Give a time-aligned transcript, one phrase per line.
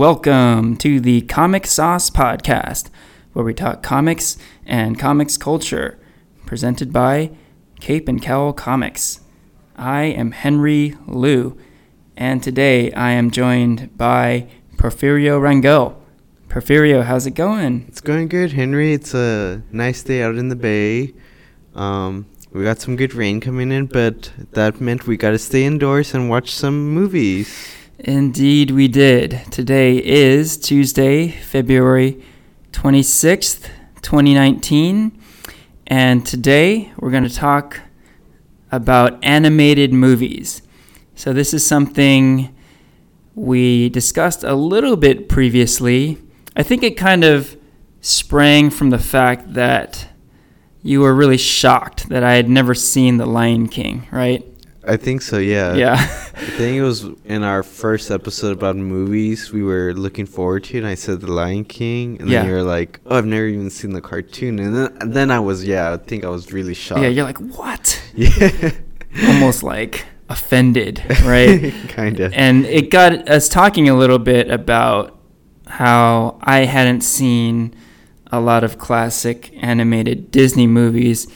[0.00, 2.88] Welcome to the Comic Sauce Podcast,
[3.34, 5.98] where we talk comics and comics culture,
[6.46, 7.32] presented by
[7.80, 9.20] Cape and Cowl Comics.
[9.76, 11.58] I am Henry Liu,
[12.16, 15.96] and today I am joined by Porfirio Rangel.
[16.48, 17.84] Porfirio, how's it going?
[17.86, 18.94] It's going good, Henry.
[18.94, 21.12] It's a nice day out in the bay.
[21.74, 25.64] Um, we got some good rain coming in, but that meant we got to stay
[25.64, 27.76] indoors and watch some movies.
[28.02, 29.42] Indeed, we did.
[29.50, 32.24] Today is Tuesday, February
[32.72, 33.68] 26th,
[34.00, 35.20] 2019.
[35.86, 37.80] And today we're going to talk
[38.72, 40.62] about animated movies.
[41.14, 42.56] So, this is something
[43.34, 46.16] we discussed a little bit previously.
[46.56, 47.54] I think it kind of
[48.00, 50.08] sprang from the fact that
[50.82, 54.42] you were really shocked that I had never seen The Lion King, right?
[54.92, 55.74] I think so, yeah.
[55.74, 55.94] Yeah.
[55.94, 60.78] I think it was in our first episode about movies we were looking forward to,
[60.78, 62.40] and I said The Lion King, and Yeah.
[62.40, 65.30] then you were like, "Oh, I've never even seen the cartoon," and then, and then
[65.30, 67.02] I was, yeah, I think I was really shocked.
[67.02, 67.84] yeah, you're like, what?
[68.14, 68.70] yeah,
[69.28, 71.72] Almost like offended, right?
[71.88, 72.32] kind of.
[72.34, 75.18] and it got us talking a little bit about
[75.66, 77.74] how I hadn't seen
[78.32, 81.26] a lot of classic animated Disney movies,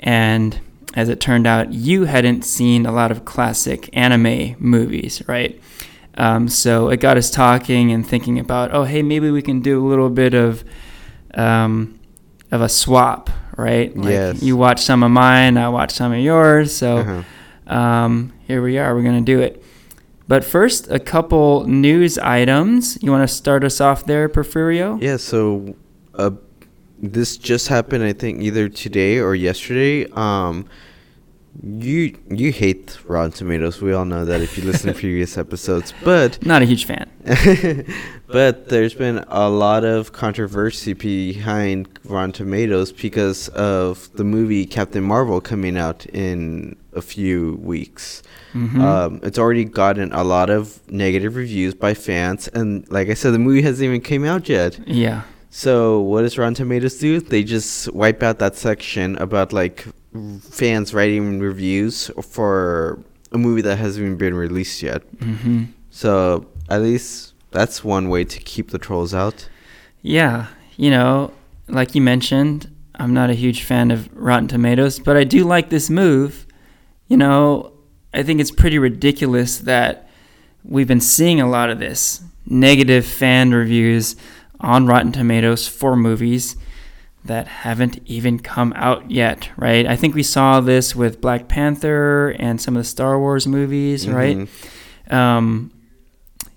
[0.00, 0.58] and
[0.98, 5.54] as it turned out, you hadn't seen a lot of classic anime movies, right?
[6.16, 9.74] Um, so it got us talking and thinking about, oh, hey, maybe we can do
[9.78, 10.64] a little bit of
[11.34, 11.98] um,
[12.50, 13.96] of a swap, right?
[13.96, 14.42] Like Yes.
[14.42, 17.74] you watch some of mine, I watch some of yours, so Uh-huh.
[17.76, 18.94] um, here we are.
[18.94, 19.62] We're going to do it.
[20.26, 22.98] But first, a couple news items.
[23.02, 25.00] You want to start us off there, Porfirio?
[25.00, 25.74] Yeah, so
[26.14, 26.30] uh,
[27.00, 30.06] this just happened, I think, either today or yesterday.
[30.12, 30.64] Um,
[31.62, 33.80] you you hate Rotten Tomatoes.
[33.82, 37.10] We all know that if you listen to previous episodes, but Not a huge fan.
[38.28, 45.02] but there's been a lot of controversy behind Rotten Tomatoes because of the movie Captain
[45.02, 48.22] Marvel coming out in a few weeks.
[48.54, 48.80] Mhm.
[48.80, 53.32] Um, it's already gotten a lot of negative reviews by fans, and like I said,
[53.32, 54.78] the movie hasn't even came out yet.
[54.86, 55.22] yeah.
[55.50, 57.20] So what does Rotten Tomatoes do?
[57.20, 59.86] They just wipe out that section about like
[60.40, 63.02] fans writing reviews for
[63.32, 65.02] a movie that hasn't even been released yet.
[65.20, 69.48] hmm So at least that's one way to keep the trolls out.
[70.02, 70.46] Yeah.
[70.76, 71.32] You know,
[71.68, 75.70] like you mentioned, I'm not a huge fan of Rotten Tomatoes, but I do like
[75.70, 76.46] this move.
[77.08, 77.72] You know,
[78.12, 80.08] I think it's pretty ridiculous that
[80.64, 84.16] we've been seeing a lot of this negative fan reviews
[84.60, 86.56] on Rotten Tomatoes for movies
[87.28, 89.86] that haven't even come out yet, right?
[89.86, 94.08] I think we saw this with Black Panther and some of the Star Wars movies,
[94.08, 94.36] right?
[94.36, 95.12] Mhm.
[95.14, 95.70] um,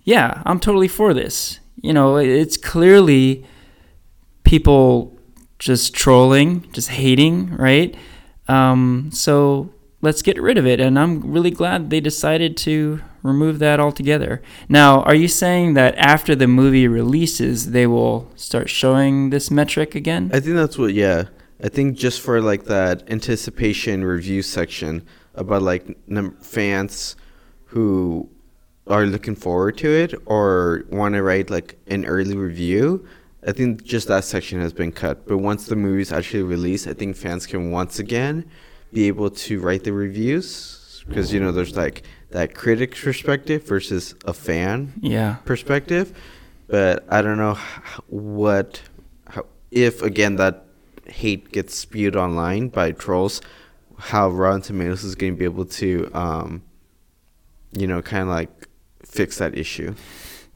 [0.04, 1.60] yeah, I'm totally for this.
[1.82, 3.46] You know, it's clearly
[4.44, 5.18] people
[5.60, 7.96] just trolling, just hating, right?
[8.48, 9.70] Um, so
[10.02, 10.80] let's get rid of it.
[10.80, 14.42] And I'm really glad they decided to remove that altogether.
[14.68, 19.96] Now, are you saying that after the movie releases, they will start showing this metric
[19.96, 20.32] again?
[20.34, 20.94] I think that's what.
[20.94, 21.26] Yeah,
[21.64, 25.06] I think just for like that anticipation review section
[25.36, 27.16] about like num- fans
[27.66, 28.30] who
[28.88, 33.06] are looking forward to it or want to write like an early review.
[33.46, 35.28] I think just that section has been cut.
[35.28, 38.50] But once the movie's actually released, I think fans can once again
[38.94, 44.16] be able to write the reviews because you know there's like that critic's perspective versus
[44.26, 45.36] a fan yeah.
[45.46, 46.14] perspective,
[46.68, 47.58] but I don't know
[48.08, 48.82] what
[49.28, 50.66] how, if again that
[51.08, 53.42] hate gets spewed online by trolls,
[53.98, 56.64] how Rotten Tomatoes is going to be able to, um,
[57.78, 58.50] you know, kind of like
[59.06, 59.94] fix that issue.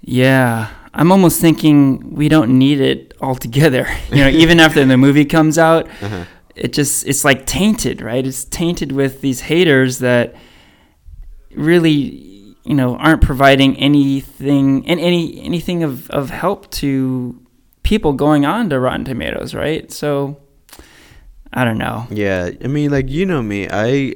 [0.01, 3.87] Yeah, I'm almost thinking we don't need it altogether.
[4.11, 6.25] You know, even after the movie comes out, Uh-huh.
[6.55, 8.25] it just it's like tainted, right?
[8.25, 10.35] It's tainted with these haters that
[11.55, 17.39] really, you know, aren't providing anything and any anything of of help to
[17.83, 19.91] people going on to Rotten Tomatoes, right?
[19.91, 20.37] So
[21.53, 22.07] I don't know.
[22.09, 24.15] Yeah, I mean, like you know me, I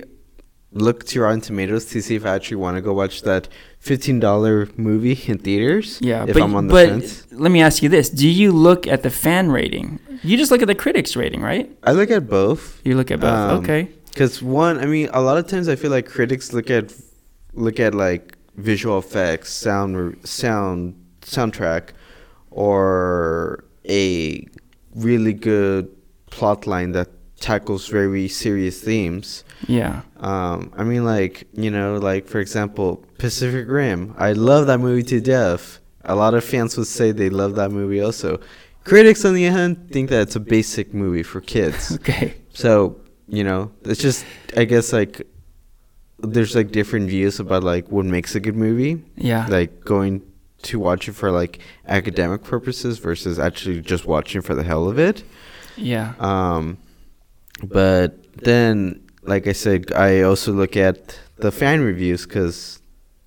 [0.71, 3.47] look to Rotten Tomatoes to see if I actually want to go watch that
[3.79, 5.99] fifteen dollar movie in theaters.
[6.01, 7.27] Yeah, if but, I'm on the but fence.
[7.31, 9.99] let me ask you this: Do you look at the fan rating?
[10.21, 11.71] You just look at the critics rating, right?
[11.83, 12.81] I look at both.
[12.83, 13.29] You look at both.
[13.29, 13.89] Um, okay.
[14.09, 16.91] Because one, I mean, a lot of times I feel like critics look at
[17.53, 21.89] look at like visual effects, sound, sound, soundtrack,
[22.51, 24.45] or a
[24.95, 25.89] really good
[26.29, 27.09] plot line that
[27.39, 29.43] tackles very serious themes.
[29.67, 30.01] Yeah.
[30.17, 34.13] Um, I mean, like you know, like for example, Pacific Rim.
[34.17, 37.71] I love that movie to death, a lot of fans would say they love that
[37.71, 38.39] movie also.
[38.83, 41.91] Critics, on the other hand, think that it's a basic movie for kids.
[41.99, 42.35] Okay.
[42.53, 44.25] So you know, it's just
[44.57, 45.21] I guess like
[46.21, 49.03] there's like different views about like what makes a good movie.
[49.15, 49.45] Yeah.
[49.47, 50.21] Like going
[50.63, 54.99] to watch it for like academic purposes versus actually just watching for the hell of
[54.99, 55.23] it.
[55.77, 56.13] yeah.
[56.19, 56.77] Um,
[57.63, 62.79] but then, like I said, I also look at the fan reviews because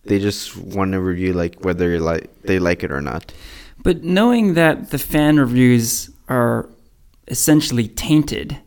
[0.05, 3.33] they just want to review like whether like they like it or not.
[3.83, 6.69] But knowing that the fan reviews are
[7.29, 8.59] essentially tainted,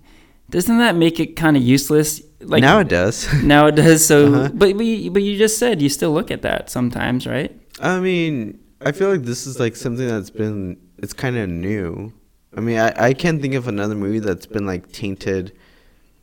[0.50, 2.21] doesn't that make it kind of useless?
[2.39, 3.27] Like now it does.
[3.44, 4.06] now it does.
[4.06, 4.50] So, Uh-huh.
[4.53, 7.51] but but you, but you just said you still look at that sometimes, right?
[7.80, 12.13] I mean, I feel like this is like something that's been it's kind of new.
[12.56, 15.51] I mean, I I can't think of another movie that's been like tainted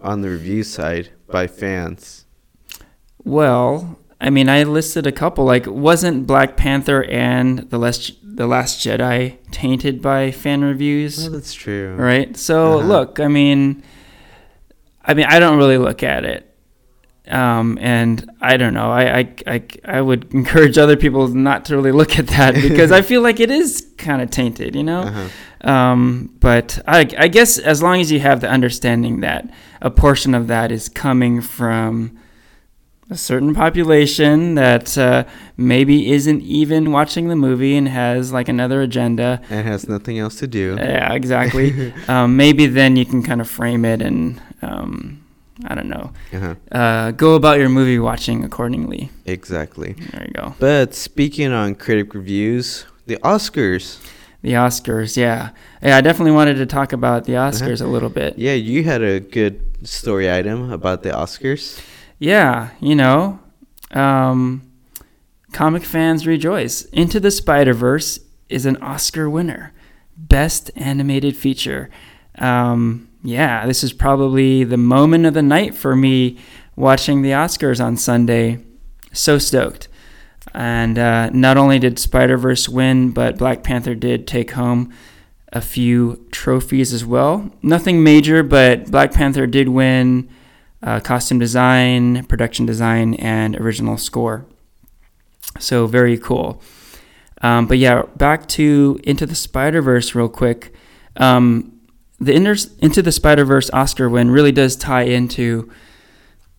[0.01, 2.25] on the review side by fans.
[3.25, 5.45] Well, I mean, I listed a couple.
[5.45, 11.19] Like, wasn't Black Panther and the last the Last Jedi tainted by fan reviews?
[11.23, 11.95] Well, that's true.
[11.97, 12.37] right?
[12.37, 12.87] So Uh-huh.
[12.89, 13.83] look, I mean,
[15.05, 16.55] I mean, I don't really look at it,
[17.29, 18.91] um, and I don't know.
[18.91, 22.93] I, I I I would encourage other people not to really look at that because
[22.93, 25.03] I feel like it is kind of tainted, you know.
[25.03, 25.71] Uh-huh.
[25.71, 29.49] Um, but I I guess as long as you have the understanding that
[29.81, 32.19] a portion of that is coming from
[33.13, 35.25] a certain population that uh,
[35.57, 40.37] maybe isn't even watching the movie and has like another agenda And has nothing else
[40.37, 40.77] to do.
[40.79, 41.93] yeah, exactly.
[42.09, 45.23] um, maybe then you can kind of frame it and um,
[45.67, 46.55] I don't know, Uh-huh.
[46.73, 49.11] uh, go about your movie watching accordingly.
[49.27, 49.93] Exactly.
[50.13, 50.55] There you go.
[50.59, 54.01] But speaking on critic reviews, the Oscars.
[54.41, 55.51] The Oscars, yeah,
[55.83, 55.97] yeah.
[55.99, 58.39] I definitely wanted to talk about the Oscars a little bit.
[58.39, 61.81] Yeah, you had a good story item about the Oscars.
[62.23, 63.41] Yeah, you know,
[63.91, 64.63] um,
[65.53, 66.85] comic fans rejoice.
[66.85, 69.73] Into the Spider Verse is an Oscar winner,
[70.17, 71.91] Best Animated Feature.
[72.39, 76.39] Um, yeah, this is probably the moment of the night for me
[76.77, 78.61] watching the Oscars on Sunday.
[79.13, 79.89] So stoked.
[80.55, 84.93] And uh, not only did Spider Verse win, but Black Panther did take home
[85.53, 87.51] a few trophies as well.
[87.63, 90.29] Nothing major, but Black Panther did win
[90.83, 94.47] uh, costume design, production design, and original score.
[95.59, 96.63] So very cool.
[97.43, 100.75] Um, but yeah, back to Into the Spider Verse real quick.
[101.17, 101.81] Um,
[102.19, 105.71] the Inter- Into the Spider Verse Oscar win really does tie into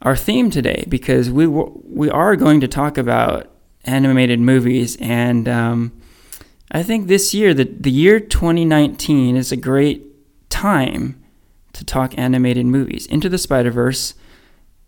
[0.02, 3.50] our theme today because we w- we are going to talk about
[3.86, 5.94] animated movies, and um,
[6.72, 10.04] I think this year, the the year 2019, is a great
[10.50, 11.23] time
[11.74, 13.06] to talk animated movies.
[13.08, 14.14] Into the Spider Verse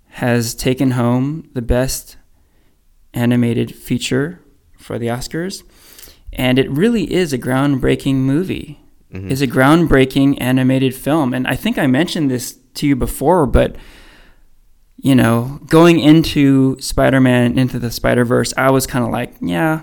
[0.09, 2.17] has taken home the best
[3.13, 4.39] animated feature
[4.77, 5.63] for the Oscars,
[6.33, 8.79] and it really is a groundbreaking movie.
[9.13, 9.31] Mhm.
[9.31, 13.75] It's a groundbreaking animated film, and I think I mentioned this to you before, but
[14.97, 19.81] you know, going into Spider-Man into the Spider-Verse, I was kind of like, yeah,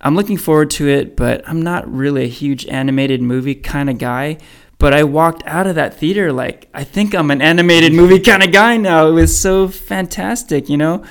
[0.00, 3.98] I'm looking forward to it, but I'm not really a huge animated movie kind of
[3.98, 4.38] guy.
[4.84, 8.42] But I walked out of that theater like, I think I'm an animated movie kind
[8.42, 9.06] of guy now.
[9.06, 11.02] It was so fantastic, you know?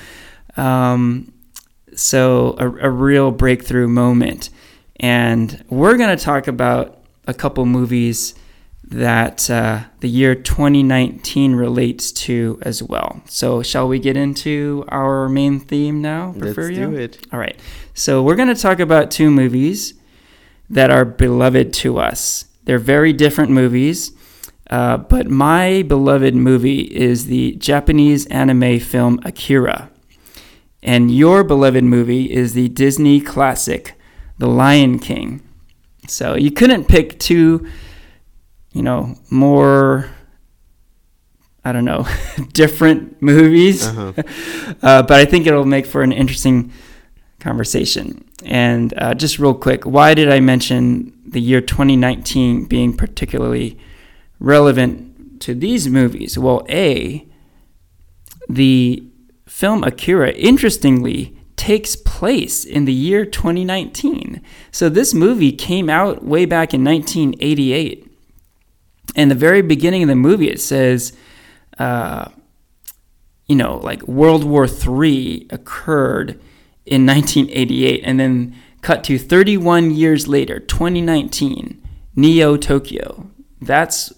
[0.56, 1.32] Um,
[1.96, 4.50] so, a, a real breakthrough moment.
[5.00, 8.36] And we're going to talk about a couple movies
[8.84, 13.22] that uh, the year 2019 relates to as well.
[13.26, 16.32] So, shall we get into our main theme now?
[16.36, 16.92] Let's Porfirio?
[16.92, 17.26] do it.
[17.32, 17.58] All right.
[17.92, 19.94] So we're going to talk about two movies
[20.70, 22.44] that are beloved to us.
[22.64, 24.12] They're very different movies,
[24.70, 29.90] uh, but my beloved movie is the Japanese anime film Akira.
[30.82, 33.94] And your beloved movie is the Disney classic
[34.38, 35.42] The Lion King.
[36.08, 37.66] So you couldn't pick two,
[38.72, 40.10] you know, more,
[41.64, 42.06] I don't know,
[42.52, 43.86] different movies.
[43.86, 44.12] Uh-huh.
[44.82, 46.72] Uh, but I think it'll make for an interesting
[47.38, 48.24] conversation.
[48.44, 53.78] And uh, just real quick, why did I mention the year 2019 being particularly
[54.38, 56.38] relevant to these movies?
[56.38, 57.26] Well, A,
[58.48, 59.02] the
[59.46, 64.42] film Akira, interestingly, takes place in the year 2019.
[64.70, 68.10] So this movie came out way back in 1988.
[69.16, 71.16] And the very beginning of the movie, it says,
[71.78, 72.28] uh,
[73.46, 76.40] you know, like World War III occurred
[76.86, 81.82] in 1988, and then cut to 31 years later, 2019,
[82.16, 83.30] Neo Tokyo.
[83.60, 84.12] That's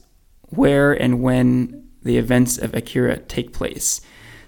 [0.48, 4.00] where and when the events of Akira take place.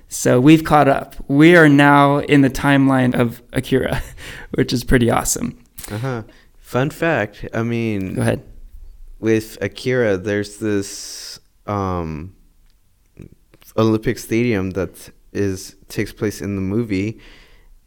[0.08, 1.16] So we've caught up.
[1.28, 4.02] We are now in the timeline of Akira,
[4.54, 5.62] which is pretty awesome.
[5.90, 6.22] Uh huh.
[6.58, 7.46] Fun fact.
[7.54, 8.42] I mean, Go ahead.
[9.18, 12.34] with Akira, there's this um,
[13.76, 17.20] Olympic Stadium that is takes place in the movie,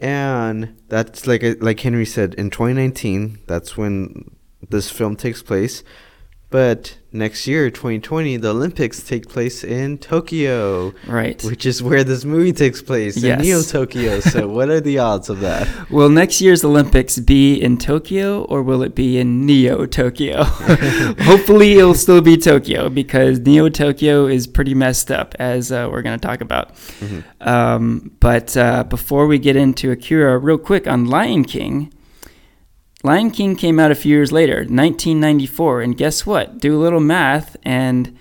[0.02, 3.40] and that's like like Henry said in 2019.
[3.48, 4.36] That's when
[4.70, 5.84] this film takes place.
[6.52, 11.42] But next year, 2020, the Olympics take place in Tokyo, Right.
[11.46, 13.40] which is where this movie takes place Yes.
[13.40, 14.20] in Neo Tokyo.
[14.20, 15.66] So, what are the odds of that?
[15.90, 20.44] Will next year's Olympics be in Tokyo or will it be in Neo Tokyo?
[21.24, 26.02] Hopefully, it'll still be Tokyo because Neo Tokyo is pretty messed up, as uh, we're
[26.02, 26.76] going to talk about.
[27.00, 27.24] Mhm.
[27.48, 31.94] Um, but uh, before we get into Akira, real quick on Lion King.
[33.04, 36.60] Lion King came out a few years later, 1994, and guess what?
[36.60, 38.18] Do a little math, and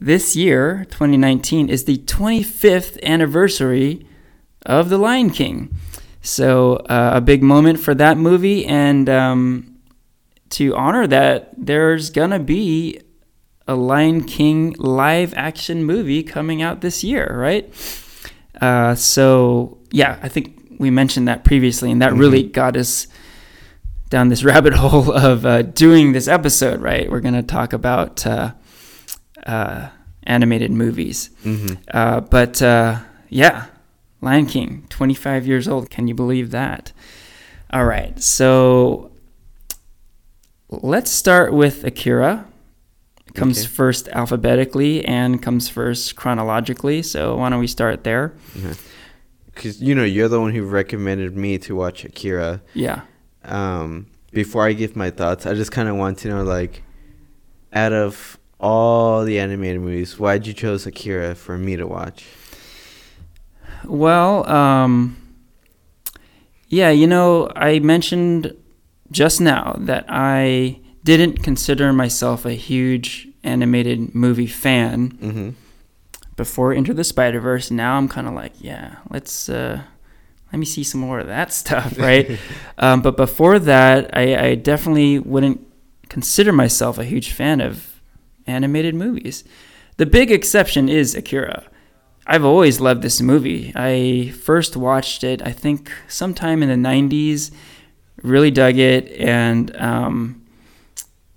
[0.00, 4.06] this year, 2019, is the 25th anniversary
[4.64, 5.74] of The Lion King.
[6.20, 9.78] So, uh, a big moment for that movie, and um,
[10.50, 13.00] to honor that, there's gonna be
[13.66, 17.72] a Lion King live action movie coming out this year, right?
[18.60, 23.08] Uh, so, yeah, I think we mentioned that previously, and that really got us
[24.12, 27.10] down this rabbit hole of uh, doing this episode, right?
[27.10, 28.52] We're gonna talk about uh,
[29.46, 29.88] uh,
[30.24, 31.30] animated movies.
[31.44, 31.78] Mhm.
[31.90, 33.00] Uh, but uh,
[33.30, 33.66] yeah,
[34.20, 35.88] Lion King, 25 years old.
[35.90, 36.92] Can you believe that?
[37.72, 39.10] All right, so
[40.68, 42.44] let's start with Akira.
[43.26, 43.68] It comes Okay.
[43.68, 47.02] first alphabetically and comes first chronologically.
[47.02, 48.34] So why don't we start there?
[49.54, 52.60] Because you know you're the one who recommended me to watch Akira.
[52.74, 53.00] Yeah.
[53.44, 56.82] Um, before I give my thoughts, I just kind of want to know, like,
[57.72, 62.24] out of all the animated movies, why'd you chose Akira for me to watch?
[63.84, 65.16] Well, um,
[66.68, 68.54] yeah, you know, I mentioned
[69.10, 75.50] just now that I didn't consider myself a huge animated movie fan Mm-hmm.
[76.36, 77.70] before Into the Spider Verse.
[77.72, 79.82] Now I'm kind of like, yeah, let's uh,
[80.52, 82.38] let me see some more of that stuff, right?
[82.78, 85.66] um, but before that, I, I definitely wouldn't
[86.08, 88.00] consider myself a huge fan of
[88.46, 89.44] animated movies.
[89.96, 91.64] The big exception is Akira.
[92.26, 93.72] I've always loved this movie.
[93.74, 97.50] I first watched it, I think, sometime in the 90s,
[98.22, 100.42] really dug it, and um,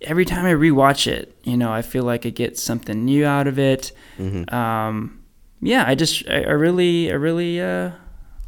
[0.01, 3.47] every time I rewatch it, you know, I feel like I get something new out
[3.47, 3.91] of it.
[4.19, 4.53] Mm-hmm.
[4.53, 5.23] Um,
[5.61, 7.91] yeah, I just, I, I really, I really uh,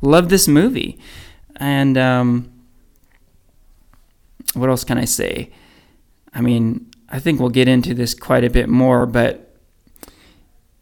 [0.02, 1.00] love this movie.
[1.58, 2.52] And um,
[4.54, 5.52] what else can I say?
[6.34, 9.56] I mean, I think we'll get into this quite a bit more, but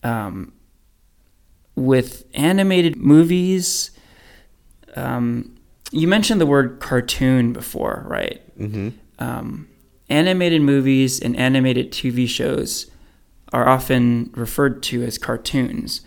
[0.04, 0.54] um,
[1.76, 3.92] with animated movies,
[4.96, 5.56] um,
[5.92, 8.42] you mentioned the word cartoon before, right?
[8.60, 8.90] Mm-hmm.
[9.20, 9.68] Um,
[10.10, 12.90] animated movies and animated TV shows
[13.54, 16.02] are often referred to as cartoons.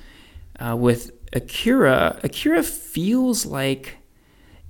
[0.60, 3.98] Uh, with Akira, Akira feels like,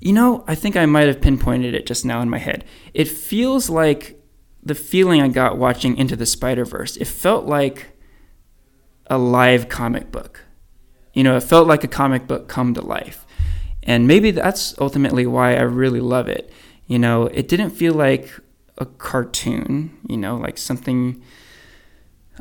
[0.01, 2.65] you know, I think I might have pinpointed it just now in my head.
[2.95, 4.21] It feels like
[4.63, 6.97] the feeling I got watching Into the Spider Verse.
[6.97, 7.97] It felt like
[9.07, 10.45] a live comic book.
[11.15, 13.27] You know, it felt like a comic book come to life.
[13.83, 16.53] And maybe that's ultimately why I really love it.
[16.87, 18.31] You know, it didn't feel like
[18.77, 21.23] a cartoon, you know, like something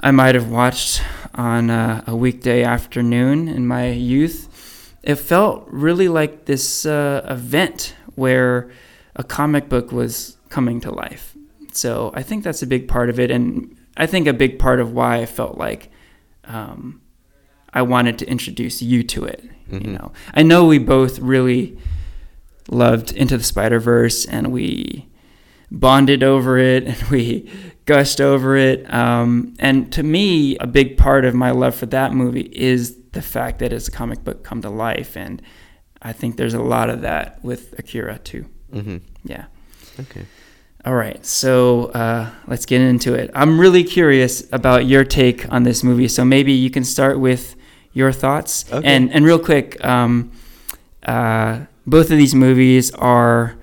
[0.02, 1.02] I might have watched
[1.36, 4.94] on a, a weekday afternoon in my youth.
[5.04, 8.70] It felt really like this uh, event where
[9.16, 11.36] a comic book was coming to life.
[11.72, 13.32] So I think that's a big part of it.
[13.32, 15.90] And I think a big part of why I felt like
[16.46, 17.02] um,
[17.74, 19.44] I wanted to introduce you to it.
[19.72, 20.00] You Mhm.
[20.00, 21.78] know, I know we both really
[22.70, 25.08] loved Into the Spider Verse, and we
[25.70, 27.50] bonded over it, and we
[27.88, 28.94] gushed over it.
[28.94, 33.22] Um, and to me, a big part of my love for that movie is the
[33.22, 35.42] fact that it's a comic book come to life, and
[36.02, 38.46] I think there's a lot of that with Akira too.
[38.72, 38.98] Mm-hmm.
[39.24, 39.46] Yeah.
[40.00, 40.26] Okay.
[40.86, 43.32] All right, so uh, let's get into it.
[43.34, 47.56] I'm really curious about your take on this movie, so maybe you can start with
[47.94, 48.72] your thoughts.
[48.72, 48.88] Okay.
[48.88, 50.32] And and real quick, um,
[51.04, 53.58] uh, both of these movies are,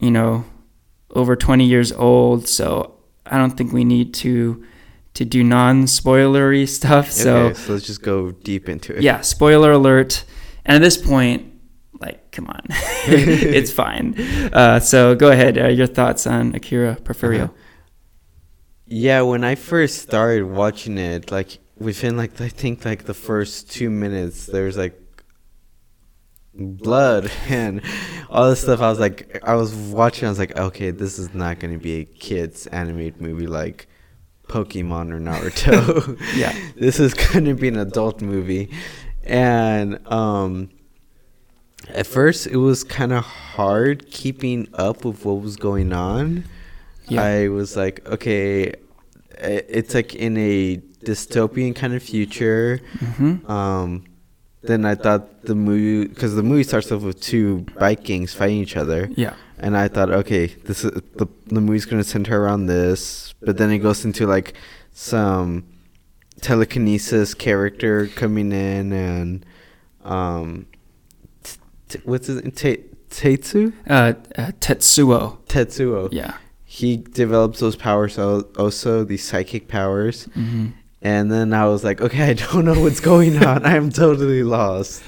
[0.00, 0.44] you know,
[1.10, 2.97] over 20 years old, so
[3.30, 4.64] I don't think we need to
[5.14, 7.10] to do non-spoilery stuff.
[7.10, 9.02] So okay, so let's just go deep into it.
[9.02, 10.24] yeah, spoiler alert.
[10.64, 11.52] And at this point,
[12.00, 14.14] like, come on, it's fine.
[14.52, 15.58] Uh, so go ahead.
[15.58, 17.44] Uh, your thoughts on Akira Porfirio?
[17.44, 17.52] Uh-huh.
[18.86, 23.70] Yeah, when I first started watching it, like within like I think like the first
[23.70, 24.98] two minutes, there's like
[26.58, 27.82] blood and
[28.28, 28.80] all this stuff.
[28.80, 30.26] I was like, I was watching.
[30.26, 33.88] I was like, okay, this is not going to be a kids animated movie like
[34.48, 36.18] Pokemon or Naruto.
[36.36, 36.56] Yeah.
[36.76, 38.70] this is going to be an adult movie,
[39.24, 40.70] and um,
[41.88, 46.44] at first it was kind of hard keeping up with what was going on.
[47.08, 47.22] Yeah.
[47.22, 48.74] I was like, okay,
[49.38, 52.80] it's like in a dystopian kind of future.
[52.98, 53.50] Mm-hmm.
[53.50, 54.04] Um,
[54.62, 58.58] then I thought the movie, because the movie starts off with two bike gangs fighting
[58.58, 59.34] each other, Yeah.
[59.58, 63.70] and I thought, okay, this is the the movie's gonna center around this, but then
[63.70, 64.54] it goes into like
[64.92, 65.64] some
[66.40, 69.46] telekinesis character coming in, and
[70.04, 70.66] um,
[71.42, 71.56] t-
[71.88, 72.52] t- what's his name?
[72.52, 73.72] Ta- Tetsu?
[73.88, 75.38] Uh, uh, Tetsuo.
[75.46, 76.08] Tetsuo.
[76.12, 76.34] Yeah.
[76.64, 80.26] He develops those powers al- also, these psychic powers.
[80.36, 80.66] Mm-hmm.
[81.00, 83.64] And then I was like, okay, I don't know what's going on.
[83.64, 85.02] I'm totally lost.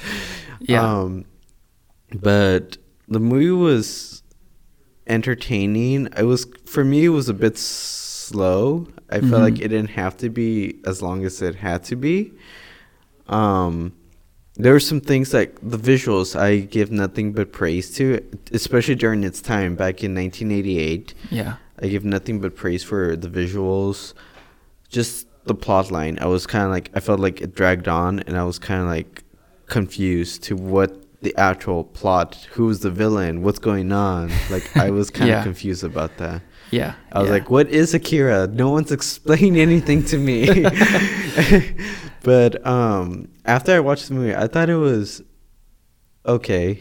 [0.60, 0.82] Yeah.
[0.84, 1.24] Um,
[2.14, 2.76] but
[3.08, 4.22] the movie was
[5.06, 6.08] entertaining.
[6.16, 7.04] It was for me.
[7.06, 8.86] It was a bit slow.
[9.10, 9.40] I felt Mhm.
[9.40, 12.32] like it didn't have to be as long as it had to be.
[13.28, 13.92] Um,
[14.56, 16.38] there were some things like the visuals.
[16.38, 18.20] I give nothing but praise to,
[18.52, 21.14] especially during its time back in 1988.
[21.30, 21.56] yeah.
[21.82, 24.12] I give nothing but praise for the visuals.
[24.90, 26.18] Just the plot line.
[26.20, 28.82] I was kind of like I felt like it dragged on, and I was kind
[28.82, 29.24] of like
[29.66, 32.46] confused to what the actual plot.
[32.52, 33.42] Who's the villain?
[33.42, 34.30] What's going on?
[34.50, 35.42] Like I was kind of Yeah.
[35.42, 36.42] confused about that.
[36.70, 36.94] Yeah.
[37.12, 37.32] I was yeah.
[37.34, 38.46] like, "What is Akira?
[38.46, 40.46] No one's explaining anything to me."
[42.22, 45.22] but um, after I watched the movie, I thought it was
[46.26, 46.78] okay.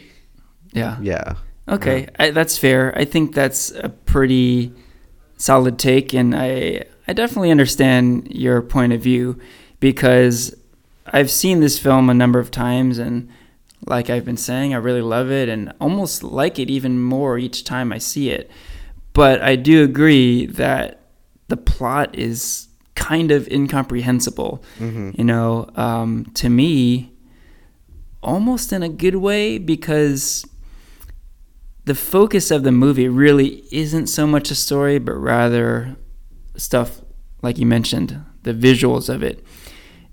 [0.72, 0.96] yeah.
[1.00, 1.34] Yeah.
[1.68, 2.92] Okay, I, that's fair.
[2.98, 4.72] I think that's a pretty
[5.36, 9.36] solid take, and I I definitely understand your point of view
[9.80, 10.54] because
[11.06, 13.28] I've seen this film a number of times, and
[13.84, 17.64] like I've been saying, I really love it and almost like it even more each
[17.64, 18.48] time I see it.
[19.12, 21.00] But I do agree that
[21.48, 24.62] the plot is kind of incomprehensible.
[24.78, 25.10] Mm-hmm.
[25.16, 27.12] You know, um, to me,
[28.22, 30.44] almost in a good way because
[31.86, 35.96] the focus of the movie really isn't so much a story, but rather
[36.60, 37.00] stuff
[37.42, 39.44] like you mentioned, the visuals of it.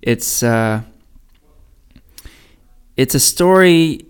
[0.02, 0.82] It's uh,
[2.96, 4.06] it's a story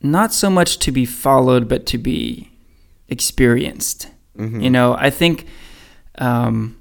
[0.00, 2.50] not so much to be followed, but to be
[3.08, 4.10] experienced.
[4.36, 4.60] Mm-hmm.
[4.60, 5.46] You know, I think
[6.18, 6.78] um,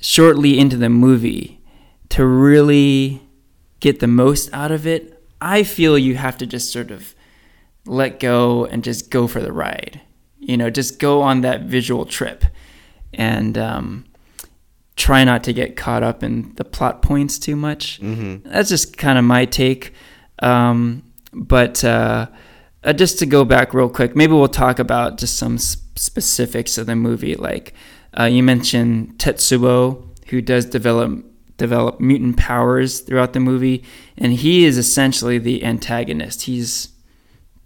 [0.00, 1.60] shortly into the movie,
[2.10, 3.22] to really
[3.80, 7.14] get the most out of it, I feel you have to just sort of
[7.86, 10.00] let go and just go for the ride.
[10.38, 12.44] You know, just go on that visual trip
[13.14, 14.04] and um,
[14.96, 18.00] try not to get caught up in the plot points too much.
[18.00, 18.48] Mm-hmm.
[18.48, 19.92] That's just kind of my take.
[20.40, 22.28] Um, but uh,
[22.84, 26.78] uh, just to go back real quick, maybe we'll talk about just some s- specifics
[26.78, 27.34] of the movie.
[27.34, 27.74] Like
[28.18, 31.24] uh, you mentioned Tetsuo, who does develop
[31.56, 33.84] develop mutant powers throughout the movie,
[34.18, 36.42] and he is essentially the antagonist.
[36.42, 36.88] He's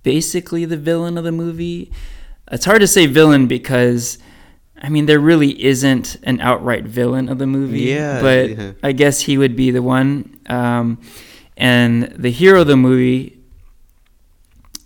[0.03, 1.91] basically the villain of the movie.
[2.51, 4.19] It's hard to say villain because.
[4.81, 7.81] I mean, there really isn't an outright villain of the movie.
[7.81, 8.73] Yeah, But yeah.
[8.83, 10.39] I guess he would be the one.
[10.47, 10.99] Um,
[11.57, 13.39] and the hero of the movie,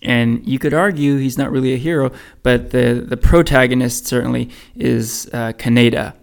[0.00, 2.10] and you could argue he's not really a hero,
[2.42, 6.14] but the, the protagonist certainly is uh, Kaneda.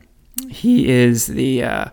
[0.50, 1.86] He is the uh,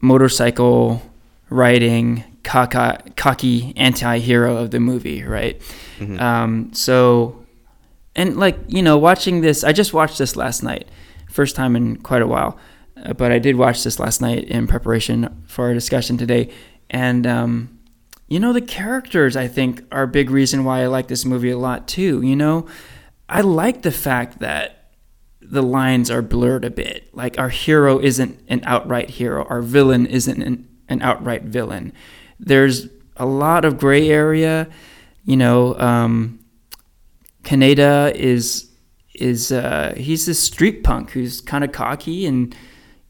[0.00, 1.02] motorcycle
[1.50, 5.60] riding, cocky, cocky anti hero of the movie, right?
[5.98, 6.20] Mhm.
[6.20, 7.37] Um, so,
[8.18, 10.88] and like, you know, watching this, I just watched this last night,
[11.30, 12.58] first time in quite a while,
[13.04, 16.50] uh, but I did watch this last night in preparation for our discussion today.
[16.90, 17.78] And, um,
[18.26, 21.50] you know, the characters, I think, are a big reason why I like this movie
[21.50, 22.20] a lot, too.
[22.20, 22.66] You know,
[23.28, 24.90] I like the fact that
[25.40, 27.14] the lines are blurred a bit.
[27.14, 31.92] Like, our hero isn't an outright hero, our villain isn't an, an outright villain.
[32.40, 34.66] There's a lot of gray area.
[35.24, 36.37] You know, um,
[37.48, 38.68] Kaneda is
[39.14, 42.54] is uh, he's this street punk who's kind of cocky and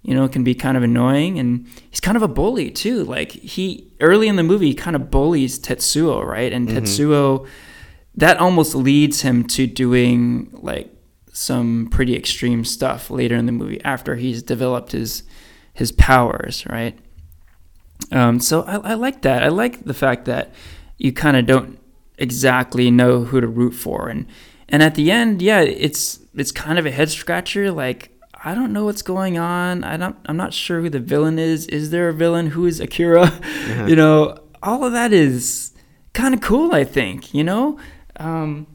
[0.02, 3.02] you know can be kind of annoying and he's kind of a bully too.
[3.02, 6.52] Like he early in the movie kind of bullies Tetsuo, right?
[6.52, 7.48] And Tetsuo
[8.14, 10.88] that almost leads him to doing like
[11.32, 15.24] some pretty extreme stuff later in the movie after he's developed his
[15.74, 16.96] his powers, right?
[18.12, 19.42] Um, so I, I like that.
[19.42, 20.54] I like the fact that
[20.96, 21.77] you kind of don't
[22.18, 24.26] exactly know who to root for, and
[24.68, 27.70] and at the end, yeah, it's it's kind of a head scratcher.
[27.70, 28.10] Like
[28.44, 29.84] I don't know what's going on.
[29.84, 30.16] I don't.
[30.26, 31.66] I'm not sure who the villain is.
[31.66, 32.48] Is there a villain?
[32.48, 33.32] Who is Akira?
[33.86, 35.72] you know, all of that is
[36.12, 36.74] kind of cool.
[36.74, 37.34] I think.
[37.34, 37.78] You know,
[38.16, 38.66] um,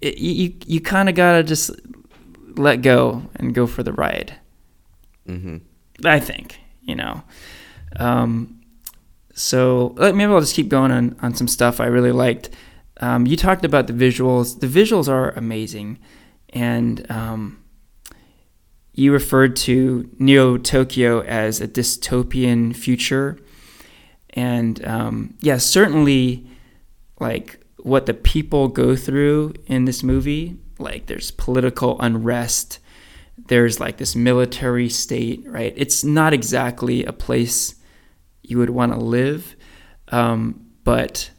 [0.00, 1.70] it, you you kind of gotta just
[2.56, 4.36] let go and go for the ride.
[5.28, 5.58] Mm-hmm.
[6.06, 7.22] I think you know.
[7.98, 8.60] Um,
[9.36, 12.48] so uh, maybe I'll just keep going on on some stuff I really liked.
[13.00, 14.60] Um, you talked about the visuals.
[14.60, 15.98] The visuals are amazing,
[16.48, 17.62] and um,
[18.94, 23.38] you referred to Neo Tokyo as a dystopian future,
[24.30, 26.46] and um, yeah, certainly,
[27.20, 30.56] like what the people go through in this movie.
[30.78, 32.78] Like there's political unrest,
[33.48, 35.74] there's like this military state, right?
[35.76, 37.74] It's not exactly a place
[38.50, 39.56] you would want to live,
[40.08, 41.30] um, but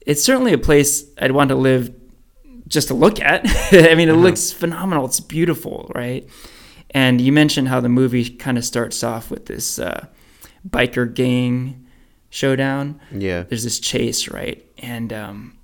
[0.00, 1.94] it's certainly a place I'd want to live
[2.68, 3.42] just to look at.
[3.72, 4.20] I mean, it uh-huh.
[4.20, 5.04] looks phenomenal.
[5.06, 6.28] It's beautiful, right?
[6.90, 10.06] And you mentioned how the movie kind of starts off with this uh,
[10.68, 11.86] biker gang
[12.30, 13.00] showdown.
[13.12, 13.42] Yeah.
[13.42, 14.64] There's this chase, right?
[14.78, 15.58] And um,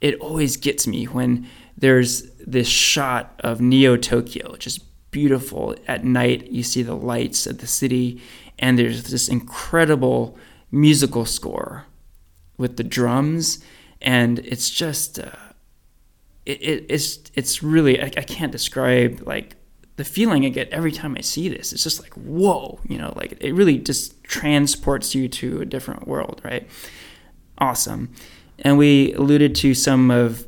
[0.00, 5.76] it always gets me when there's this shot of Neo Tokyo, just beautiful.
[5.86, 8.20] At night, you see the lights of the city,
[8.62, 10.38] and there's this incredible
[10.70, 11.84] musical score
[12.56, 13.58] with the drums,
[14.00, 15.32] and it's just uh,
[16.46, 19.56] it, it, it's it's really I, I can't describe like
[19.96, 21.72] the feeling I get every time I see this.
[21.72, 26.06] It's just like whoa, you know, like it really just transports you to a different
[26.06, 26.66] world, right?
[27.58, 28.12] Awesome.
[28.60, 30.46] And we alluded to some of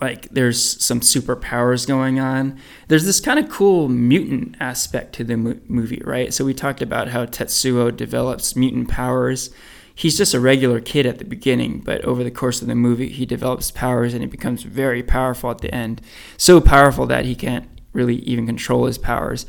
[0.00, 2.58] like there's some superpowers going on.
[2.88, 6.34] There's this kind of cool mutant aspect to the mo- movie, right?
[6.34, 9.50] So we talked about how Tetsuo develops mutant powers
[9.96, 13.08] he's just a regular kid at the beginning, but over the course of the movie,
[13.08, 16.00] he develops powers and he becomes very powerful at the end.
[16.36, 19.46] So powerful that he can't really even control his powers.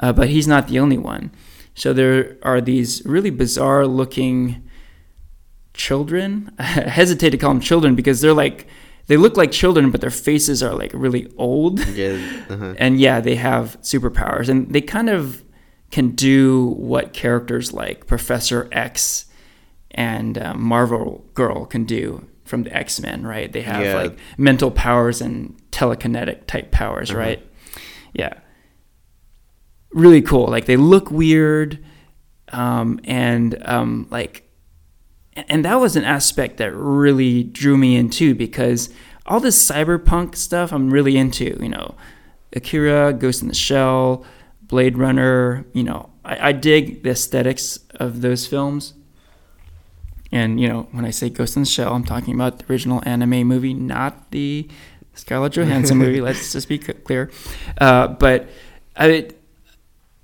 [0.00, 1.30] Uh, but he's not the only one.
[1.74, 4.66] So there are these really bizarre looking
[5.74, 6.50] children.
[6.58, 8.66] I hesitate to call them children because they're like,
[9.10, 11.84] they look like children, but their faces are like really old.
[11.88, 12.44] Yeah.
[12.48, 12.74] Uh-huh.
[12.78, 15.42] and yeah, they have superpowers and they kind of
[15.90, 19.24] can do what characters like Professor X
[19.90, 23.52] and uh, Marvel Girl can do from the X Men, right?
[23.52, 23.94] They have yeah.
[23.96, 27.18] like mental powers and telekinetic type powers, uh-huh.
[27.18, 27.46] right?
[28.12, 28.34] Yeah.
[29.90, 30.46] Really cool.
[30.46, 31.84] Like they look weird,
[32.52, 34.48] um, and um, like,
[35.48, 38.90] and that was an aspect that really drew me in too because
[39.26, 41.56] all this cyberpunk stuff I'm really into.
[41.60, 41.94] You know,
[42.52, 44.24] Akira, Ghost in the Shell,
[44.62, 45.64] Blade Runner.
[45.72, 48.94] You know, I, I dig the aesthetics of those films
[50.32, 53.02] and you know, when I say Ghost in the Shell, I'm talking about the original
[53.04, 54.68] anime movie, not the
[55.14, 56.20] Scarlett Johansson movie.
[56.20, 57.30] Let's just be clear.
[57.78, 58.48] Uh, but
[58.96, 59.28] I,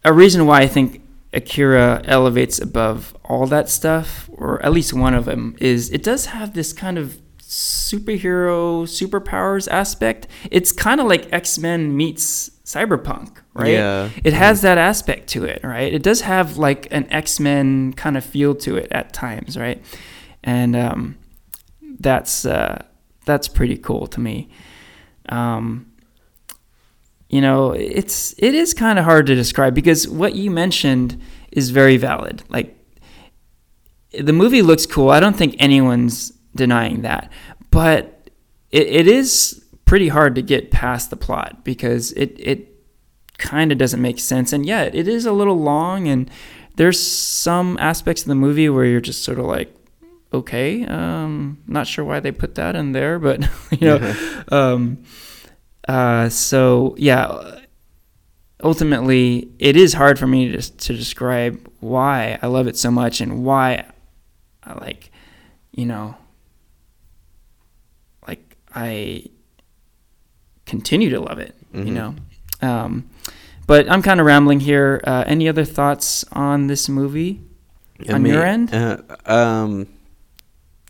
[0.05, 1.03] a reason why I think
[1.33, 6.27] Akira elevates above all that stuff, or at least one of them, is it does
[6.27, 10.27] have this kind of superhero superpowers aspect.
[10.51, 13.73] It's kind of like X Men meets cyberpunk, right?
[13.73, 14.11] Yeah.
[14.25, 15.93] It has that aspect to it, right?
[15.93, 19.83] It does have like an X Men kind of feel to it at times, right?
[20.43, 21.19] And um,
[22.01, 22.85] that's uh,
[23.25, 24.49] that's pretty cool to me.
[25.29, 25.93] Um,
[27.29, 31.21] you know, it's it is kind of hard to describe because what you mentioned
[31.53, 32.43] is very valid.
[32.49, 32.76] Like
[34.21, 35.11] the movie looks cool.
[35.11, 37.31] I don't think anyone's denying that,
[37.71, 38.31] but
[38.71, 42.73] it, it is pretty hard to get past the plot because it it
[43.39, 44.53] kind of doesn't make sense.
[44.53, 46.31] And yet it is a little long, and
[46.77, 49.75] there's some aspects of the movie where you're just sort of like,
[50.33, 55.03] okay, um, not sure why they put that in there, but you know, um,
[55.89, 57.61] uh, so yeah.
[58.65, 63.21] Ultimately, it is hard for me to to describe why I love it so much
[63.21, 63.85] and why
[64.75, 65.11] like,
[65.73, 66.17] you know,
[68.27, 69.27] like I
[70.65, 71.55] continue to love it.
[71.73, 71.87] Mm-hmm.
[71.87, 72.15] You know,
[72.63, 73.11] um,
[73.67, 75.01] but I'm kind of rambling here.
[75.05, 77.43] Uh, any other thoughts on this movie
[78.09, 78.73] I on mean, your end?
[78.73, 79.89] Uh, um,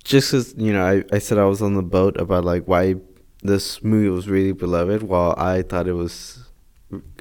[0.05, 2.97] just as you know, I, I said I was on the boat about like why
[3.43, 6.45] this movie was really beloved, while I thought it was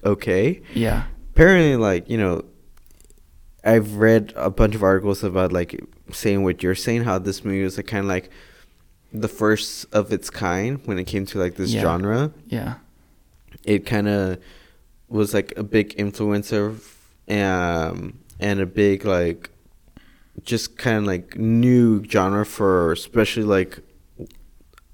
[0.04, 0.62] okay.
[0.74, 1.06] Yeah.
[1.32, 2.46] Apparently, like you know,
[3.64, 7.64] I've read a bunch of articles about like saying what you're saying, how this movie
[7.64, 8.30] was like kind of like
[9.14, 11.82] the first of its kind when it came to like this yeah.
[11.82, 12.32] genre.
[12.48, 12.76] Yeah.
[13.64, 14.40] It kind of
[15.08, 16.80] was like a big influencer
[17.28, 19.50] um and a big like
[20.44, 23.80] just kind of like new genre for especially like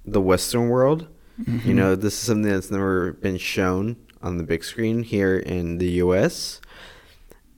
[0.06, 1.08] the western world.
[1.42, 1.68] Mm-hmm.
[1.68, 5.80] You know, this is something that's never been shown on the big screen here in
[5.80, 6.62] the US.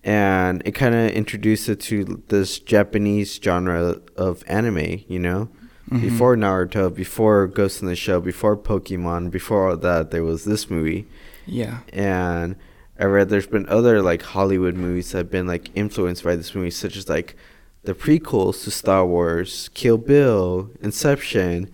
[0.04, 5.50] And it kind of introduced it to this Japanese genre of anime, you know?
[5.90, 6.02] Mhm.
[6.02, 10.70] Before Naruto, before Ghost in the Shell, before Pokemon, before all that, there was this
[10.70, 11.06] movie.
[11.46, 11.80] Yeah.
[11.92, 12.56] And
[13.00, 16.54] I read there's been other like Hollywood movies that have been like influenced by this
[16.56, 17.36] movie, such as like
[17.84, 21.70] the prequels to Star Wars, Kill Bill, Inception.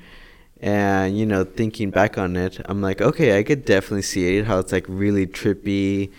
[0.61, 4.45] And you know, thinking back on it, I'm like, okay, I could definitely see it.
[4.45, 6.09] How it's like really trippy,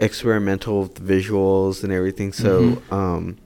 [0.00, 2.32] experimental visuals and everything.
[2.32, 2.92] So, Mhm.
[2.92, 3.36] um,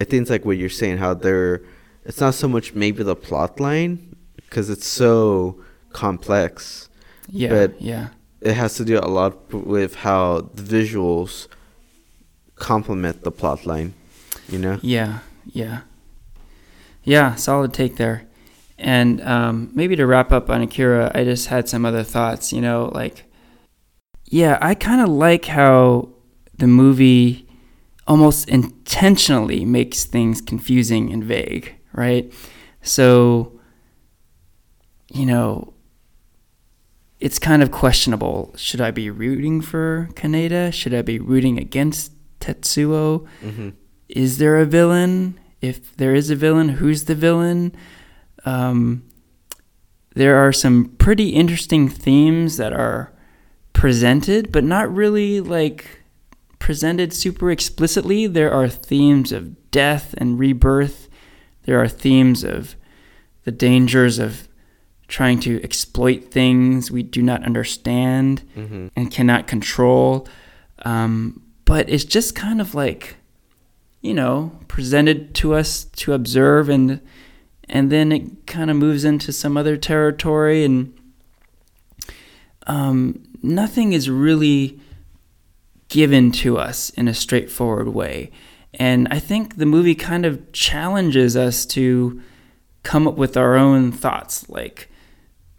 [0.00, 0.98] I think it's like what you're saying.
[0.98, 1.62] How they're,
[2.04, 5.58] it's not so much maybe the plot line, because it's so
[5.92, 6.88] complex.
[7.28, 7.50] Yeah.
[7.50, 8.08] But- yeah.
[8.40, 11.48] It has to do a lot with how the visuals
[12.54, 13.94] complement the plot line.
[14.48, 14.78] You know.
[14.80, 15.80] Yeah, yeah,
[17.02, 17.34] yeah.
[17.34, 18.22] Solid take there.
[18.78, 22.52] And um, maybe to wrap up on Akira, I just had some other thoughts.
[22.52, 23.24] You know, like,
[24.30, 26.10] yeah, I kind of like how
[26.56, 27.48] the movie
[28.06, 32.32] almost intentionally makes things confusing and vague, right?
[32.82, 33.58] So,
[35.12, 35.72] you know,
[37.20, 38.54] it's kind of questionable.
[38.56, 40.72] Should I be rooting for Kaneda?
[40.72, 43.26] Should I be rooting against Tetsuo?
[43.42, 43.70] Mm-hmm.
[44.08, 45.38] is there a villain?
[45.60, 47.74] If there is a villain, who's the villain?
[48.44, 49.02] Um,
[50.14, 53.12] there are some pretty interesting themes that are
[53.78, 56.02] presented, but not really like
[56.58, 58.26] presented super explicitly.
[58.26, 61.08] There are themes of death and rebirth.
[61.62, 62.74] There are themes of
[63.44, 64.48] the dangers of
[65.06, 68.88] trying to exploit things we do not understand Mm-hmm.
[68.96, 70.26] and cannot control.
[70.84, 73.16] Um, but it's just kind of like,
[74.00, 77.00] you know, presented to us to observe, and
[77.68, 80.92] and then it kind of moves into some other territory, and
[82.66, 84.80] um, nothing is really
[85.88, 88.30] given to us in a straightforward way.
[88.74, 92.20] And I think the movie kind of challenges us to
[92.82, 94.88] come up with our own thoughts, like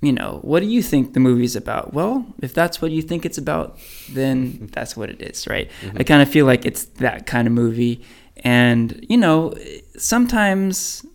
[0.02, 1.94] you know, what do you think the movie's about?
[1.94, 3.78] Well, if that's what you think it's about,
[4.10, 5.70] then that's what it is, right?
[5.96, 8.06] I kind of feel like it's that kind of movie.
[8.38, 9.54] And, you know,
[9.98, 11.06] sometimes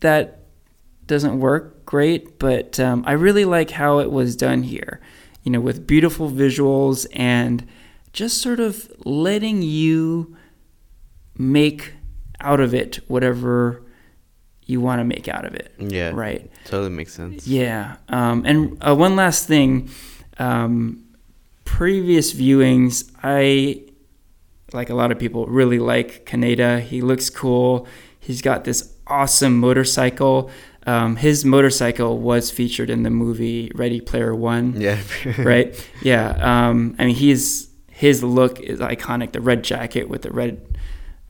[0.00, 0.44] that
[1.06, 5.00] doesn't work great, but um, I really like how it was done here,
[5.44, 7.66] you know, with beautiful visuals and
[8.12, 10.36] just sort of letting you
[11.36, 11.94] make
[12.40, 13.82] out of it whatever
[14.66, 15.72] you want to make out of it.
[15.78, 16.10] Yeah.
[16.14, 16.50] Right.
[16.64, 17.46] Totally makes sense.
[17.46, 17.96] Yeah.
[18.08, 19.90] Um, and uh, one last thing.
[20.38, 21.04] Um,
[21.64, 23.82] previous viewings, I,
[24.72, 26.80] like a lot of people, really like Kaneda.
[26.80, 27.86] He looks cool.
[28.18, 30.50] He's got this awesome motorcycle.
[30.86, 34.98] Um, his motorcycle was featured in the movie Ready Player One Yeah.
[35.38, 35.74] right?
[36.02, 36.30] Yeah.
[36.68, 39.32] Um, I mean, he's his look is iconic.
[39.32, 40.78] The red jacket with the red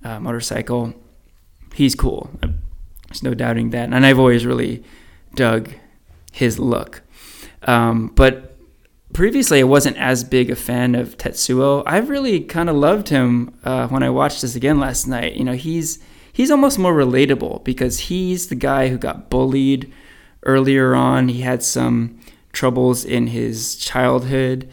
[0.02, 0.94] uh, motorcycle.
[1.74, 2.30] He's cool.
[2.42, 2.48] Uh,
[3.08, 3.92] There's no doubting that.
[3.92, 4.82] And I've always really
[5.34, 5.70] dug
[6.32, 7.02] his look.
[7.62, 8.56] Um, but
[9.12, 11.82] previously, I wasn't as big a fan of Tetsuo.
[11.86, 15.34] I've really kind of loved him uh, when I watched this again last night.
[15.34, 15.98] You know, he's
[16.34, 19.90] he's almost more relatable because he's the guy who got bullied
[20.42, 21.28] earlier on.
[21.28, 22.20] He had some
[22.52, 24.68] troubles in his childhood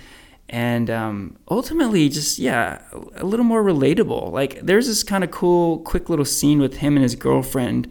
[0.50, 2.82] and um, ultimately just yeah
[3.16, 4.32] a little more relatable.
[4.32, 7.90] Like there's this kind of cool quick little scene with him and his girlfriend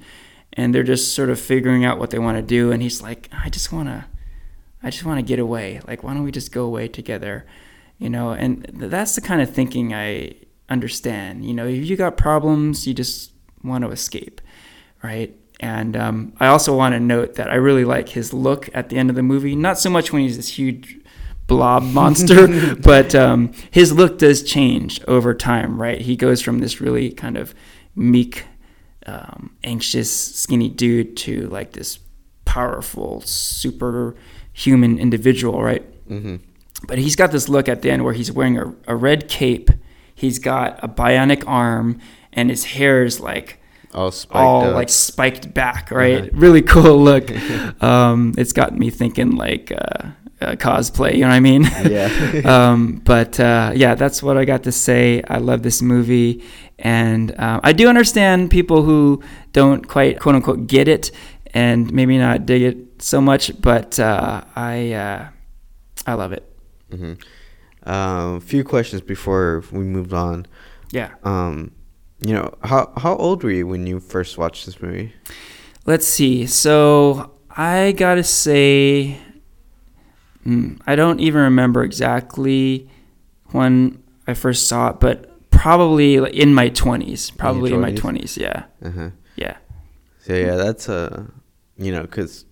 [0.53, 3.31] and they're just sort of figuring out what they want to do and he's like
[3.33, 4.05] i just want to
[4.83, 5.81] i just want to get away.
[5.87, 7.47] Like why don't we just go away together?
[7.99, 10.35] You know and th- that's the kind of thinking i
[10.69, 11.45] understand.
[11.45, 14.41] You know if you got problems you just want to escape
[15.03, 18.89] right and um, I also want to note that I really like his look at
[18.89, 19.55] the end of the movie.
[19.55, 20.99] Not so much when he's this huge
[21.47, 26.01] blob monster, but um, his look does change over time, right?
[26.01, 27.55] He goes from this really kind of
[27.95, 28.47] meek,
[29.05, 31.99] um, anxious, skinny dude to like this
[32.47, 35.85] powerful, superhuman individual, right?
[36.09, 36.37] Mm-hmm.
[36.87, 39.71] But he's got this look at the end where he's wearing a, a red cape,
[40.15, 42.01] he's got a bionic arm,
[42.33, 43.59] and his hair is like
[43.95, 44.75] All spiked all up.
[44.75, 46.23] like spiked back, right?
[46.23, 46.31] Uh-huh.
[46.35, 47.31] Really cool look.
[47.83, 50.09] um, it's got me thinking like uh,
[50.41, 51.15] uh, cosplay.
[51.15, 51.65] You know what I mean?
[51.89, 52.09] yeah.
[52.71, 55.23] um, but uh, yeah, that's what I got to say.
[55.29, 56.43] I love this movie,
[56.79, 61.11] and uh, I do understand people who don't quite quote unquote get it,
[61.53, 63.61] and maybe not dig it so much.
[63.61, 65.29] But uh, I uh,
[66.07, 66.45] I love it.
[66.91, 67.15] hmm
[67.83, 70.47] Um, few questions before we moved on.
[70.93, 71.11] Yeah.
[71.25, 71.73] Um,
[72.21, 75.13] you know, how how old were you when you first watched this movie?
[75.87, 76.47] Let's see.
[76.47, 79.19] So I gotta say,
[80.47, 82.89] mm, I don't even remember exactly
[83.53, 87.31] when I first saw it, but probably like in my twenties.
[87.31, 88.37] Probably in my 20s?
[88.37, 89.11] Yeah, Uh huh.
[89.37, 89.57] yeah,
[90.21, 91.25] So yeah, that's uh,
[91.77, 92.45] you know, because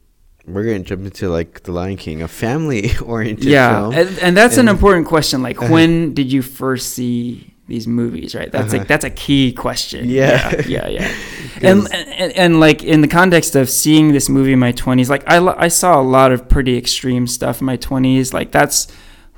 [0.46, 3.94] we're gonna jump into like the Lion King, a family-oriented yeah, film.
[3.94, 5.42] and, and that's And- an important question.
[5.42, 5.72] Like, Uh-huh.
[5.72, 8.34] when did you first see these movies?
[8.34, 8.50] Right.
[8.50, 8.78] That's Uh-huh.
[8.78, 10.08] like that's a key question.
[10.08, 10.62] Yeah.
[10.66, 10.88] Yeah.
[10.88, 10.88] Yeah.
[10.88, 11.70] yeah.
[11.70, 15.22] and, and and like in the context of seeing this movie in my 20s like
[15.28, 18.86] I, I saw a lot of pretty extreme stuff in my 20s like that's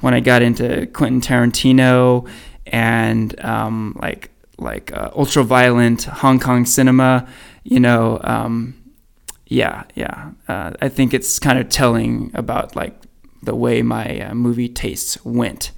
[0.01, 2.29] when i got into quentin tarantino
[2.67, 7.27] and um, like like uh, ultra violent hong kong cinema
[7.65, 8.75] you know um,
[9.47, 12.95] yeah yeah uh, i think it's kind of telling about like
[13.43, 15.73] the way my uh, movie tastes went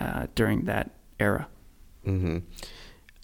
[0.00, 1.48] uh, during that era
[2.08, 2.38] hmm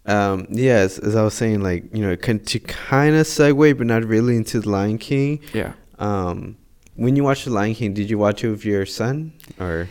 [0.06, 3.86] Um, yes, as I was saying, like you know, con- to kind of segue, but
[3.86, 5.40] not really into the Lion King.
[5.54, 6.56] yeah Um,
[6.96, 9.88] when you watched the Lion King, did you watch it with your son or?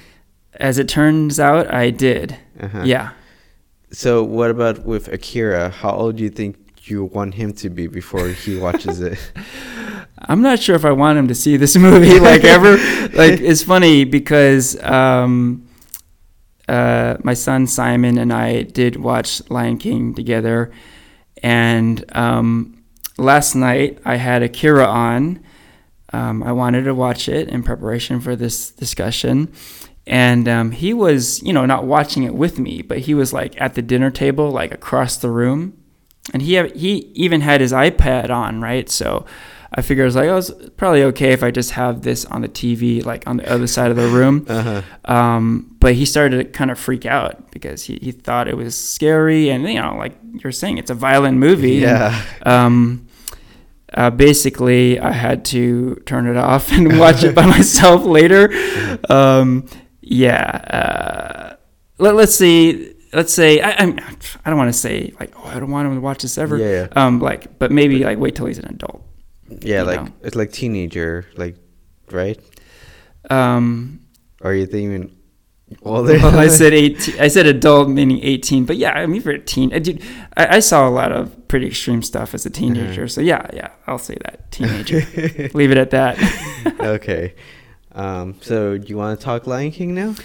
[0.60, 2.84] as it turns out i did Uh-huh.
[2.86, 3.10] yeah
[3.92, 5.70] So what about with Akira?
[5.82, 6.56] How old do you think
[6.90, 9.18] you want him to be before he watches it?
[10.30, 12.72] I'm not sure if I want him to see this movie like ever.
[13.22, 15.66] like it's funny because um,
[16.68, 20.72] uh, my son Simon and I did watch Lion King together,
[21.42, 22.84] and um,
[23.18, 25.44] last night I had Akira on.
[26.12, 29.52] Um, I wanted to watch it in preparation for this discussion.
[30.06, 33.60] And um, he was, you know, not watching it with me, but he was like
[33.60, 35.78] at the dinner table, like across the room,
[36.34, 38.90] and he he even had his iPad on, right?
[38.90, 39.26] So
[39.76, 42.42] I figured I was like, oh, it's probably okay if I just have this on
[42.42, 44.46] the TV, like on the other side of the room.
[44.50, 44.82] Uh-huh.
[45.06, 48.78] Um, but he started to kind of freak out because he, he thought it was
[48.78, 51.84] scary, and you know, like you're saying, it's a violent movie.
[51.84, 52.24] and, Yeah.
[52.46, 53.08] um,
[53.94, 58.50] uh, basically, I had to turn it off and watch it by myself later.
[59.10, 59.66] Um,
[60.02, 60.44] yeah.
[60.80, 61.56] Uh,
[61.98, 62.94] let, let's see.
[63.14, 64.00] Let's say I, I'm.
[64.46, 66.58] I don't want to say like, oh, I don't want him to watch this ever.
[66.58, 69.04] Yeah, Um, like, but maybe like wait till he's an adult.
[69.62, 70.12] Yeah, like know.
[70.22, 71.56] it's like teenager, like
[72.12, 72.40] right?
[73.30, 74.00] Um,
[74.42, 75.16] Or you thinking
[75.84, 76.14] older?
[76.20, 77.16] well, I said eighteen.
[77.20, 80.02] I said adult meaning eighteen, but yeah, I mean for a teen, I, dude,
[80.38, 83.08] I, I saw a lot of pretty extreme stuff as a teenager.
[83.08, 85.00] So yeah, yeah, I'll say that teenager.
[85.54, 86.18] Leave it at that.
[86.80, 87.36] okay.
[87.96, 90.16] Um, so do you want to talk Lion King now?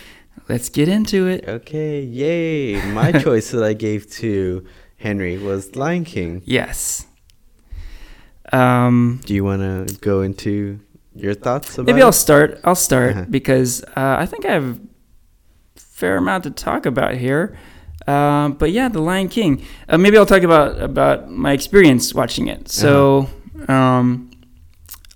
[0.48, 1.44] Let's get into it.
[1.46, 2.80] Okay, yay!
[2.92, 4.64] My choice that I gave to
[4.96, 6.40] Henry was Lion King.
[6.46, 7.06] Yes.
[8.52, 10.80] Um, Do you want to go into
[11.14, 12.02] your thoughts about maybe?
[12.02, 12.60] I'll start.
[12.64, 13.24] I'll start Uh-huh.
[13.28, 14.78] because uh, I think I have a
[15.76, 17.56] fair amount to talk about here.
[18.06, 19.62] Um, but yeah, The Lion King.
[19.88, 22.68] Uh, maybe I'll talk about about my experience watching it.
[22.70, 23.28] So,
[23.68, 24.30] um,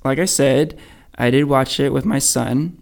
[0.05, 0.77] like I said,
[1.17, 2.77] I did watch it with my son,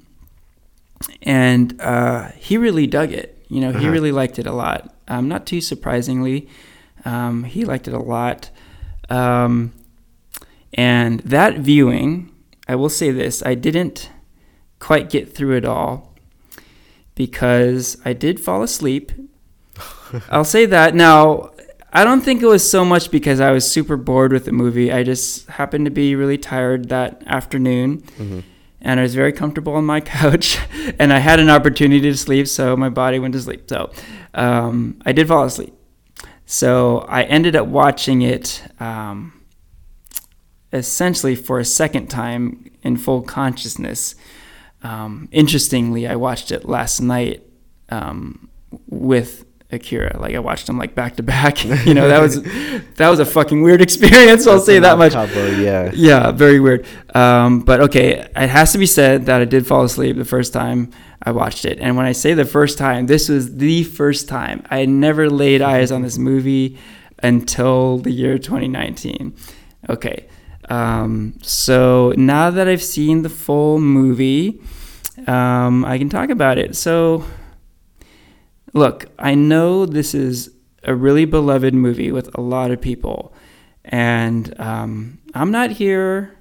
[1.22, 3.36] and uh, he really dug it.
[3.48, 3.90] You know, he Uh-huh.
[3.90, 4.94] really liked it a lot.
[5.06, 6.48] Um, not too surprisingly,
[7.04, 8.50] um, he liked it a lot.
[9.10, 9.72] Um,
[10.74, 12.30] and that viewing,
[12.68, 14.10] I will say this: I didn't
[14.78, 16.14] quite get through it all
[17.14, 19.12] because I did fall asleep.
[20.30, 20.94] I'll say that.
[20.94, 21.50] Now,
[21.92, 24.92] I don't think it was so much because I was super bored with the movie.
[24.92, 28.42] I just happened to be really tired that afternoon Mhm.
[28.80, 30.58] and I was very comfortable on my couch
[30.98, 33.64] and I had an opportunity to sleep, so my body went to sleep.
[33.68, 33.90] So
[34.34, 35.74] um, I did fall asleep.
[36.46, 39.32] So I ended up watching it um,
[40.72, 44.14] essentially for a second time in full consciousness.
[44.82, 47.42] Um, interestingly, I watched it last night
[47.90, 48.48] um,
[48.88, 50.16] with Akira.
[50.18, 51.64] Like I watched them like back to back.
[51.86, 52.42] You know that was
[52.96, 54.46] that was a fucking weird experience.
[54.46, 55.12] I'll That's say that much.
[55.14, 55.90] yeah.
[55.94, 56.86] Yeah, very weird.
[57.14, 60.52] Um, but okay, it has to be said that I did fall asleep the first
[60.52, 60.90] time
[61.22, 61.78] I watched it.
[61.80, 64.62] And when I say the first time, this was the first time.
[64.70, 66.78] I had never laid eyes on this movie
[67.22, 69.34] until the year 2019.
[69.88, 70.26] Okay.
[70.70, 74.62] Um, so now that I've seen the full movie,
[75.26, 76.76] um, I can talk about it.
[76.76, 77.24] So,
[78.72, 80.54] look, I know this is
[80.84, 83.34] a really beloved movie with a lot of people.
[83.84, 86.38] And um, I'm not here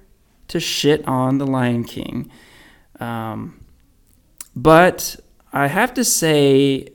[0.48, 2.30] to shit on The Lion King.
[3.00, 3.64] Um,
[4.54, 5.16] but
[5.52, 6.88] I have to say,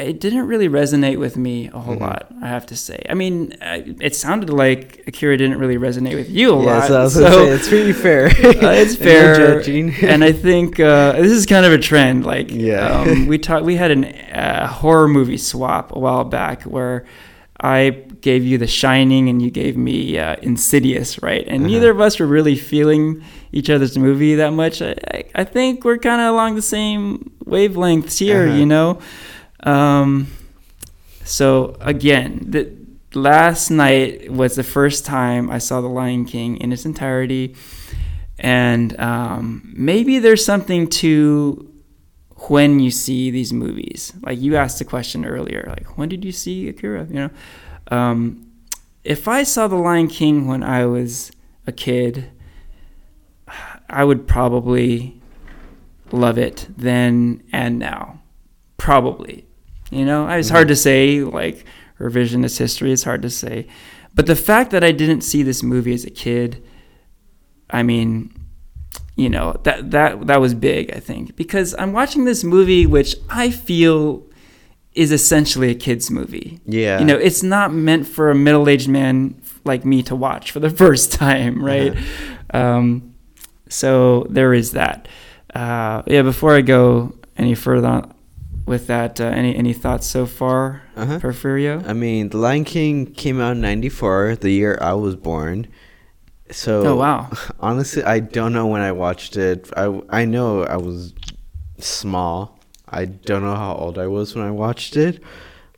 [0.00, 2.00] it didn't really resonate with me a whole Mhm.
[2.00, 2.26] lot.
[2.42, 3.02] I have to say.
[3.08, 6.88] I mean, it sounded like Akira didn't really resonate with you a Yeah, lot.
[6.88, 8.26] so I was gonna say it's pretty fair.
[8.28, 9.60] uh, it's fair,
[10.12, 12.24] and I think uh, this is kind of a trend.
[12.24, 13.00] Like, Yeah.
[13.00, 17.04] um, we talked, we had a uh, horror movie swap a while back where
[17.60, 17.90] I
[18.20, 21.44] gave you The Shining and you gave me uh, Insidious, right?
[21.48, 21.72] And Uh-huh.
[21.72, 23.20] neither of us were really feeling
[23.52, 24.80] each other's movie that much.
[24.82, 28.56] I, I, I think we're kind of along the same wavelengths here, Uh-huh.
[28.58, 28.98] you know.
[29.62, 30.28] Um,
[31.24, 32.72] so again, the
[33.14, 37.54] last night was the first time I saw The Lion King in its entirety,
[38.38, 41.72] and um, maybe there's something to
[42.48, 44.12] when you see these movies.
[44.22, 47.06] Like you asked the question earlier, like when did you see Akira?
[47.06, 47.30] You know,
[47.90, 48.52] um,
[49.04, 51.32] if I saw The Lion King when I was
[51.66, 52.30] a kid,
[53.90, 55.20] I would probably
[56.12, 58.22] love it then and now.
[58.76, 59.47] Probably.
[59.90, 61.64] You know, it's hard to say, like,
[61.98, 63.66] revisionist history, it's hard to say.
[64.14, 66.64] But the fact that I didn't see this movie as a kid,
[67.70, 68.34] I mean,
[69.16, 73.16] you know, that that that was big, I think, because I'm watching this movie which
[73.28, 74.24] I feel
[74.94, 76.60] is essentially a kids movie.
[76.64, 76.98] Yeah.
[76.98, 80.70] You know, it's not meant for a middle-aged man like me to watch for the
[80.84, 81.96] first time, right?
[82.52, 83.14] Um,
[83.68, 85.06] so there is that.
[85.54, 86.22] Uh, yeah.
[86.22, 88.14] Before I go any further on
[88.68, 91.18] with that, uh, any any thoughts so far, Uh-huh.
[91.18, 91.82] Porfirio?
[91.88, 95.66] I mean, The Lion King came out in '94, the year I was born.
[96.50, 97.30] So, Oh, wow.
[97.60, 99.68] honestly, I don't know when I watched it.
[99.76, 101.12] I I know I was
[101.78, 102.58] small.
[102.88, 105.22] I don't know how old I was when I watched it.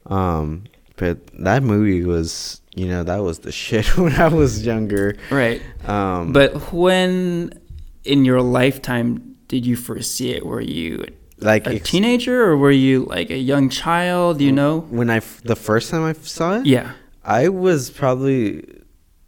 [0.07, 0.65] Um,
[0.97, 5.17] but that movie was, you know, that was the shit when I was younger.
[5.31, 5.61] Right.
[5.89, 7.53] Um, But when
[8.05, 10.47] in your lifetime did you first see it?
[10.47, 11.05] Were you
[11.41, 14.41] like a ex- teenager or were you like a young child?
[14.41, 14.81] You know?
[14.91, 16.93] when I f- the first time I saw it, Yeah.
[17.25, 18.65] I was probably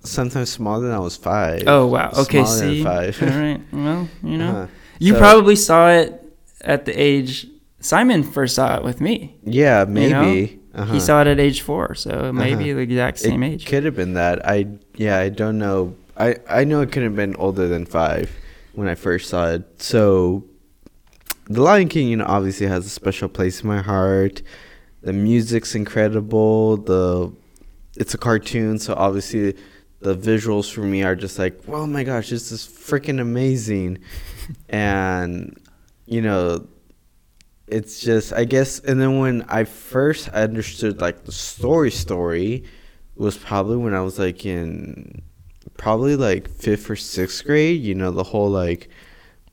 [0.01, 1.65] sometimes smaller than I was five.
[1.67, 2.11] Oh wow.
[2.17, 2.45] Okay.
[2.45, 2.83] Smaller See.
[2.85, 3.23] five.
[3.23, 3.61] All right.
[3.73, 4.67] Well, you know, Uh-huh.
[4.99, 6.23] you So- probably saw it
[6.63, 7.47] at the age
[7.81, 9.35] Simon first saw it with me.
[9.45, 10.23] Yeah, you know?
[10.23, 10.61] maybe.
[10.75, 10.93] Uh-huh.
[10.95, 12.77] He saw it at age four, so maybe Uh-huh.
[12.77, 13.67] the exact same it age.
[13.67, 14.47] Could have been that.
[14.47, 15.95] I yeah, I don't know.
[16.17, 18.31] I I know it could have been older than five
[18.75, 19.65] when I first saw it.
[19.83, 20.45] So,
[21.53, 24.41] The Lion King, you know, obviously has a special place in my heart.
[25.03, 26.79] The music's incredible.
[26.79, 27.31] The
[27.95, 29.55] it's a cartoon, so obviously
[30.01, 33.99] the visuals for me are just like, oh my gosh, this is freaking amazing,
[34.71, 35.55] and
[36.07, 36.67] you know
[37.67, 42.65] it's just I guess and then when I first understood like the story story
[43.15, 45.21] was probably when I was like in
[45.77, 48.89] probably like fifth or sixth grade, you know, the whole like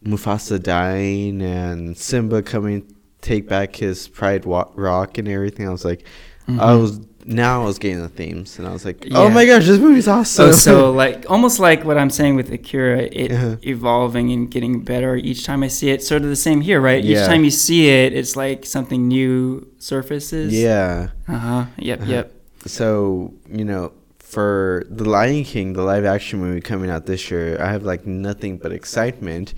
[0.06, 2.84] Mufasa dying and Simba coming
[3.22, 5.68] take back his pride wa- rock and everything.
[5.68, 6.06] I was like
[6.48, 6.82] I Mhm.
[6.82, 9.34] was now I was getting the themes and I was like, Oh Yeah.
[9.34, 10.54] my gosh, this movie's awesome.
[10.54, 13.58] So, so like almost like what I'm saying with Akira, it Uh-huh.
[13.62, 16.02] evolving and getting better each time I see it.
[16.02, 17.04] Sort of the same here, right?
[17.04, 17.22] Yeah.
[17.22, 20.54] Each time you see it, it's like something new surfaces.
[20.54, 21.10] yeah.
[21.28, 21.66] Uh huh.
[21.78, 22.02] Yep.
[22.02, 22.12] Uh-huh.
[22.12, 22.32] Yep.
[22.66, 27.58] so you know for the lion king the live action movie coming out this year
[27.62, 29.54] i have like nothing but excitement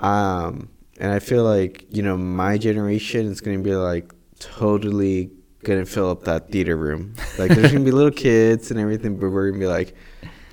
[0.00, 5.30] um and i feel like you know my generation is going to be like totally
[5.62, 7.14] going to fill up that theater room.
[7.38, 9.94] Like there's going to be little kids and everything but we're going to be like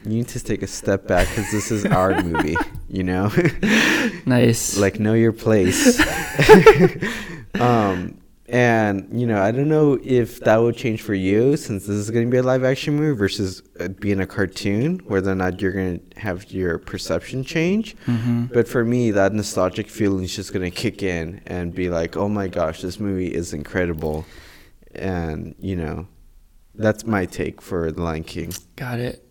[0.03, 2.55] you need to take a step back because this is our movie
[2.89, 3.31] you know?
[4.25, 4.77] Nice.
[4.77, 6.01] like know your place.
[7.59, 8.19] Um
[8.49, 12.09] and you know i don't know if that would change for you since this is
[12.09, 15.61] going to be a live action movie versus uh, being a cartoon whether or not
[15.61, 20.33] you're going to have your perception change hmm but for me that nostalgic feeling is
[20.35, 24.25] just going to kick in and be like oh my gosh this movie is incredible
[24.95, 26.07] and you know
[26.75, 29.27] that's my take for the lion king Got it.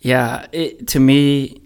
[0.00, 0.46] Yeah.
[0.52, 1.62] It, to me,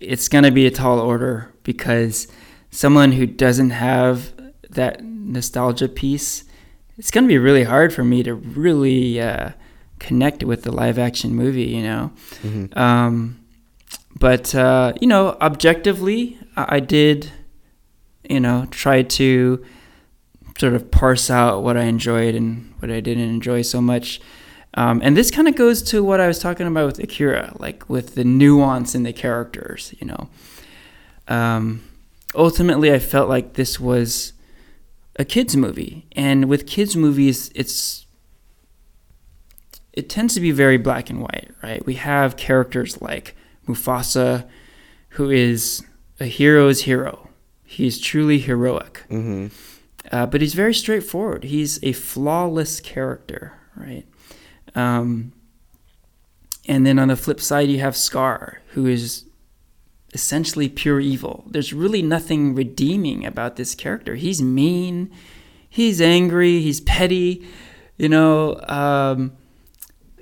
[0.00, 2.28] it's gonna be a tall order because
[2.70, 4.32] someone who doesn't have
[4.70, 6.44] that nostalgia piece,
[6.98, 9.50] it's gonna be really hard for me to really uh,
[9.98, 11.64] connect with the live action movie.
[11.64, 12.12] You know.
[12.42, 12.76] Mhm.
[12.76, 13.40] Um,
[14.18, 17.30] but uh, you know, objectively, I, I did,
[18.28, 19.64] you know, try to
[20.58, 24.20] sort of parse out what I enjoyed and what I didn't enjoy so much.
[24.74, 27.88] Um, and this kind of goes to what I was talking about with Akira, like
[27.88, 29.94] with the nuance in the characters.
[30.00, 30.28] You know,
[31.28, 31.82] um,
[32.34, 34.32] ultimately, I felt like this was
[35.18, 38.06] a kids movie, and with kids movies, it's
[39.92, 41.84] it tends to be very black and white, right?
[41.86, 43.34] We have characters like
[43.66, 44.46] Mufasa,
[45.10, 45.82] who is
[46.20, 47.30] a hero's hero.
[47.64, 49.50] He's truly heroic, Mhm.
[50.12, 51.44] uh, but he's very straightforward.
[51.44, 54.04] He's a flawless character, right?
[54.74, 55.32] Um,
[56.68, 59.24] and then on the flip side, you have Scar, who is
[60.16, 61.44] essentially pure evil.
[61.46, 64.14] There's really nothing redeeming about this character.
[64.14, 65.12] He's mean,
[65.68, 67.46] he's angry, he's petty.
[67.98, 69.36] You know, um,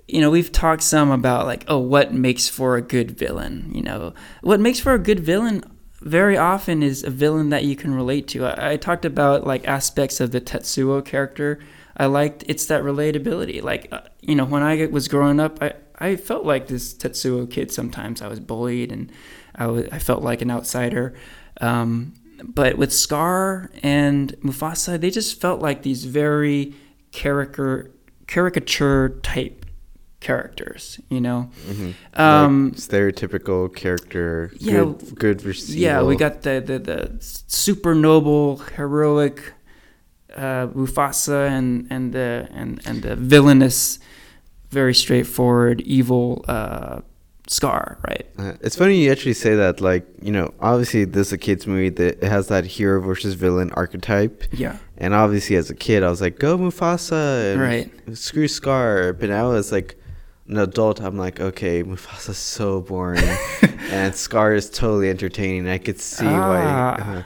[0.09, 3.71] you know, we've talked some about like, oh, what makes for a good villain?
[3.73, 5.63] You know, what makes for a good villain
[6.01, 8.47] very often is a villain that you can relate to.
[8.47, 11.61] I, I talked about like aspects of the Tetsuo character.
[11.97, 13.63] I liked it's that relatability.
[13.63, 17.49] Like, uh, you know, when I was growing up, I, I felt like this Tetsuo
[17.49, 18.21] kid sometimes.
[18.21, 19.13] I was bullied and
[19.57, 21.15] I felt like an outsider.
[21.61, 26.75] Um, but with Scar and Mufasa, they just felt like these very
[27.13, 27.91] caricature
[28.27, 29.65] caricature type
[30.21, 31.51] characters, you know.
[31.67, 32.21] Mm-hmm.
[32.21, 34.51] Um, like stereotypical character.
[34.59, 39.53] yeah, Good, good versus yeah, we got the, the, the super noble, heroic
[40.35, 44.01] uh, Mufasa and, and the and, and the villainous,
[44.71, 47.03] very straightforward, evil uh,
[47.49, 48.27] Scar, right?
[48.39, 49.81] Uh, it's funny you actually say that.
[49.81, 53.35] Like, you know, obviously this is a kids movie that it has that hero versus
[53.35, 54.45] villain archetype.
[54.53, 57.91] Yeah, And obviously, as a kid, I was like, "Go Mufasa!" and Right.
[58.17, 59.13] Screw Scar.
[59.13, 59.97] But now, as like
[60.49, 63.23] an adult, I'm like, "Okay, Mufasa's so boring,
[63.91, 65.69] and Scar is totally entertaining.
[65.69, 66.97] I could see Ah.
[66.99, 67.25] why."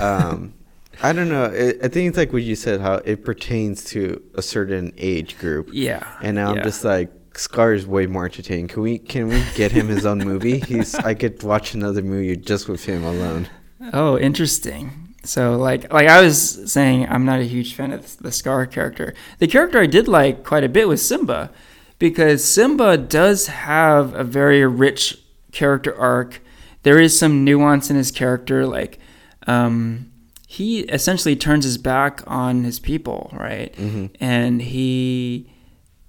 [0.00, 0.02] uh
[0.32, 0.54] um,
[1.02, 1.44] I don't know.
[1.46, 5.38] It, I think it's like what you said, how it pertains to a certain age
[5.38, 5.68] group.
[5.72, 6.06] yeah.
[6.22, 6.58] And now yeah.
[6.60, 8.68] I'm just like, Scar is way more entertaining.
[8.68, 10.58] Can we can we get him his own movie?
[10.60, 13.48] He's I could watch another movie just with him alone.
[13.92, 15.14] Oh, interesting.
[15.24, 19.14] So like like I was saying, I'm not a huge fan of the Scar character.
[19.38, 21.50] The character I did like quite a bit was Simba,
[21.98, 25.18] because Simba does have a very rich
[25.52, 26.40] character arc.
[26.82, 28.98] There is some nuance in his character, like
[29.46, 30.10] um,
[30.46, 33.74] he essentially turns his back on his people, right?
[34.20, 35.52] And he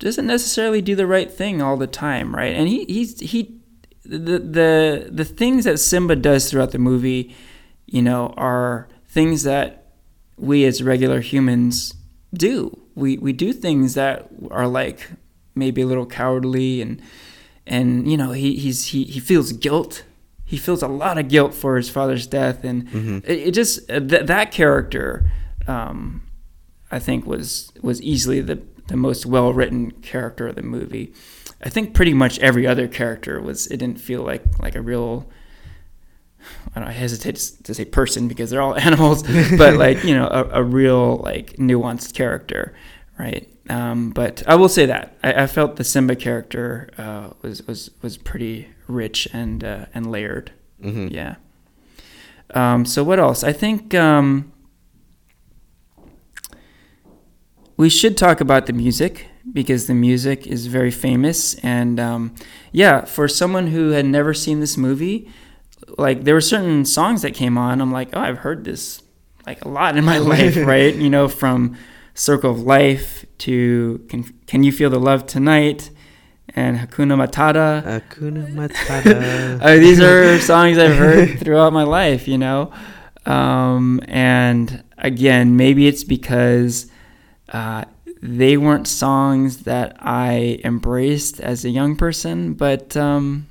[0.01, 2.55] doesn't necessarily do the right thing all the time, right?
[2.55, 3.59] And he he's he
[4.03, 7.35] the the the things that Simba does throughout the movie,
[7.85, 9.93] you know, are things that
[10.37, 11.93] we as regular humans
[12.33, 12.77] do.
[12.95, 15.09] We we do things that are like
[15.55, 17.01] maybe a little cowardly and
[17.67, 20.03] and you know he he's he, he feels guilt.
[20.43, 22.89] He feels a lot of guilt for his father's death, and
[23.25, 25.31] it, it just uh, th- that character,
[25.67, 26.23] um,
[26.91, 28.59] I think was was easily the
[28.91, 31.13] the most well written character of the movie.
[31.63, 33.67] I think pretty much every other character was.
[33.67, 35.29] It didn't feel like like a real.
[36.73, 39.23] I don't know, I hesitate to say person because they're all animals,
[39.57, 42.73] but like you know a, a real like nuanced character,
[43.19, 43.47] right?
[43.69, 47.91] Um, but I will say that I, I felt the Simba character uh, was was
[48.01, 50.51] was pretty rich and uh, and layered.
[50.81, 51.35] hmm Yeah.
[52.53, 53.43] Um, so what else?
[53.43, 54.50] I think um,
[57.81, 61.55] we should talk about the music because the music is very famous.
[61.55, 62.35] And um,
[62.71, 65.27] yeah, for someone who had never seen this movie,
[65.97, 67.81] like there were certain songs that came on.
[67.81, 69.01] I'm like, oh, I've heard this
[69.47, 70.93] like a lot in my life, right?
[70.93, 71.75] You know, from
[72.13, 75.89] Circle of Life to Can, Can You Feel the Love Tonight
[76.49, 77.83] and Hakuna Matata.
[77.83, 79.59] Hakuna Matata.
[79.59, 82.71] Uh, these are songs I've heard throughout my life, you know.
[83.25, 86.91] Um, and again, maybe it's because
[87.51, 87.85] uh,
[88.21, 93.47] they weren't songs that I embraced as a young person, but um,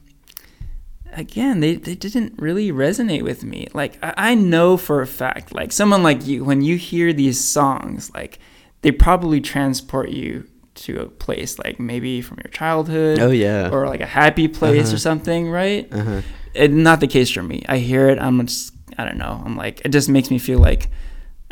[1.13, 3.67] again, they, they didn't really resonate with me.
[3.75, 7.43] Like, I, I know for a fact, like someone like you, when you hear these
[7.43, 8.39] songs, like
[8.83, 10.47] they probably transport you
[10.77, 13.69] to a place, like maybe from your childhood oh yeah.
[13.71, 14.95] or like a happy place Uh-huh.
[14.95, 15.93] or something, right?
[15.93, 16.23] uh-huh.
[16.55, 17.65] It, not the case for me.
[17.69, 19.43] I hear it, I'm just, I don't know.
[19.45, 20.89] I'm like, it just makes me feel like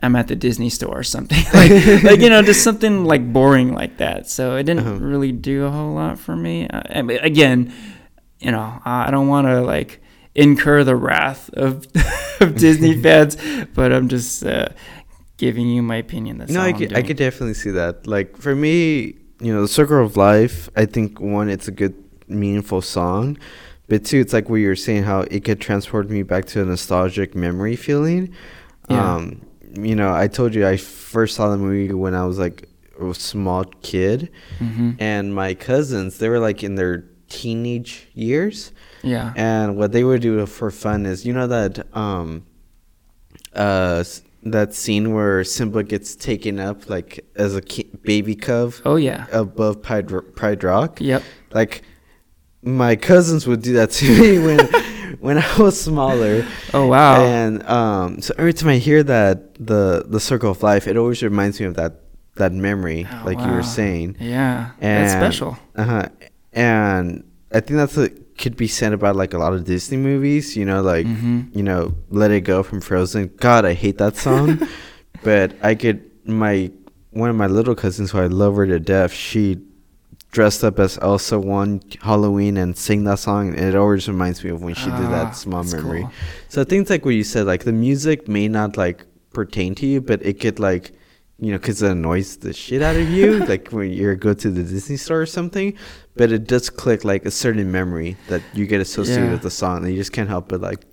[0.03, 1.42] I'm at the Disney store or something.
[1.55, 1.70] like,
[2.05, 4.28] like, you know, just something like boring like that.
[4.30, 4.99] So it didn't Uh-huh.
[5.05, 6.68] really do a whole lot for me.
[6.68, 7.72] Uh, I mean, again,
[8.38, 10.01] you know, I don't want to like
[10.34, 11.84] incur the wrath of,
[12.40, 13.36] of Disney fans,
[13.74, 14.68] but I'm just uh,
[15.36, 16.38] giving you my opinion.
[16.38, 18.07] That's no, I could, I could definitely see that.
[18.07, 20.68] Like for me, you know, the Circle of Life.
[20.76, 21.94] I think one, it's a good,
[22.28, 23.36] meaningful song,
[23.88, 26.64] but two, it's like what you're saying, how it could transport me back to a
[26.64, 28.32] nostalgic memory feeling.
[28.88, 29.14] Yeah.
[29.16, 29.40] Um,
[29.85, 32.68] you know, I told you I first saw the movie when I was like
[33.01, 34.97] a small kid, Mhm.
[34.99, 38.72] and my cousins, they were like in their teenage years.
[39.03, 39.33] Yeah.
[39.37, 42.45] And what they would do for fun is, you know that um,
[43.55, 44.03] uh,
[44.43, 49.26] that scene where Simba gets taken up like as a ki- baby cub Oh, yeah.
[49.33, 51.01] above Pride, Pride Rock.
[51.01, 51.22] Yep.
[51.53, 51.83] Like
[52.62, 54.59] my cousins would do that to me when
[55.21, 56.45] when I was smaller.
[56.75, 57.23] Oh, wow.
[57.25, 61.23] And um, so every time I hear that the the Circle of Life, it always
[61.23, 62.03] reminds me of that
[62.37, 64.17] that memory, Oh, like you were saying.
[64.21, 65.59] Yeah, And, that's special.
[65.75, 66.09] Uh huh.
[66.53, 70.57] And I think that's a, could be said about like a lot of Disney movies.
[70.57, 71.55] You know, like Mhm.
[71.55, 73.33] you know, Let It Go from Frozen.
[73.39, 74.61] God, I hate that song.
[75.25, 76.71] but I could my
[77.11, 79.13] one of my little cousins who I love her to death.
[79.13, 79.59] She
[80.31, 84.51] dressed up as Elsa one Halloween and sing that song, and it always reminds me
[84.51, 86.03] of when she did Ah, that small memory.
[86.03, 86.12] cool.
[86.49, 87.47] So things like what you said.
[87.47, 90.93] Like the music may not like pertain to you, but it could like
[91.41, 94.51] you know, because it annoys the shit out of you, like when you go to
[94.51, 95.72] the Disney store or something.
[96.16, 99.31] But it does click like a certain memory that you get associated Yeah.
[99.33, 100.85] with the song, and you just can't help but like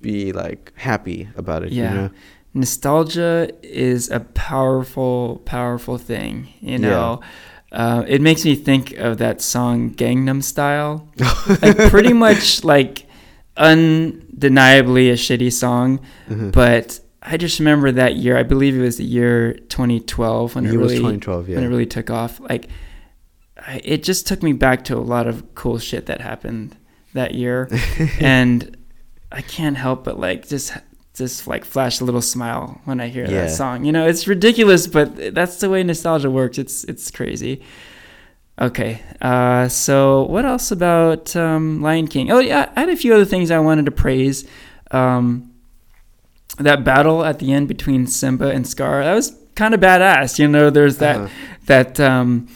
[0.00, 1.72] be like happy about it.
[1.72, 1.90] Yeah.
[1.94, 2.10] You know?
[2.54, 6.48] nostalgia is a powerful, powerful thing.
[6.60, 7.20] You know,
[7.72, 11.08] uh, it makes me think of that song Gangnam Style.
[11.62, 13.06] like pretty much like
[13.56, 16.52] undeniably a shitty song, Mhm.
[16.52, 18.36] but I just remember that year.
[18.36, 21.48] I believe it was the year 2012 when it it was really 2012.
[21.48, 21.54] Yeah.
[21.56, 22.40] when it really took off.
[22.40, 22.68] Like,
[23.56, 26.76] I, it just took me back to a lot of cool shit that happened
[27.14, 27.68] that year,
[28.20, 28.76] and
[29.30, 30.72] I can't help but like just
[31.14, 33.42] just like flash a little smile when I hear Yeah.
[33.42, 33.84] that song.
[33.84, 36.58] You know, it's ridiculous, but that's the way nostalgia works.
[36.58, 37.60] It's it's crazy.
[38.60, 42.30] Okay, uh, so what else about um, Lion King?
[42.30, 44.44] Oh yeah, I had a few other things I wanted to praise.
[44.90, 45.50] Um,
[46.58, 50.38] that battle at the end between Simba and Scar that was kind of badass.
[50.38, 51.28] You know, there's that Uh-huh.
[51.66, 52.46] that um,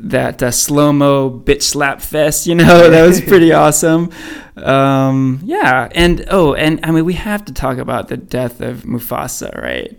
[0.00, 2.46] that uh, slow mo bitch slap fest.
[2.46, 4.10] You know, that was pretty awesome.
[4.56, 8.82] Um, yeah, and oh, and I mean, we have to talk about the death of
[8.82, 9.98] Mufasa, right?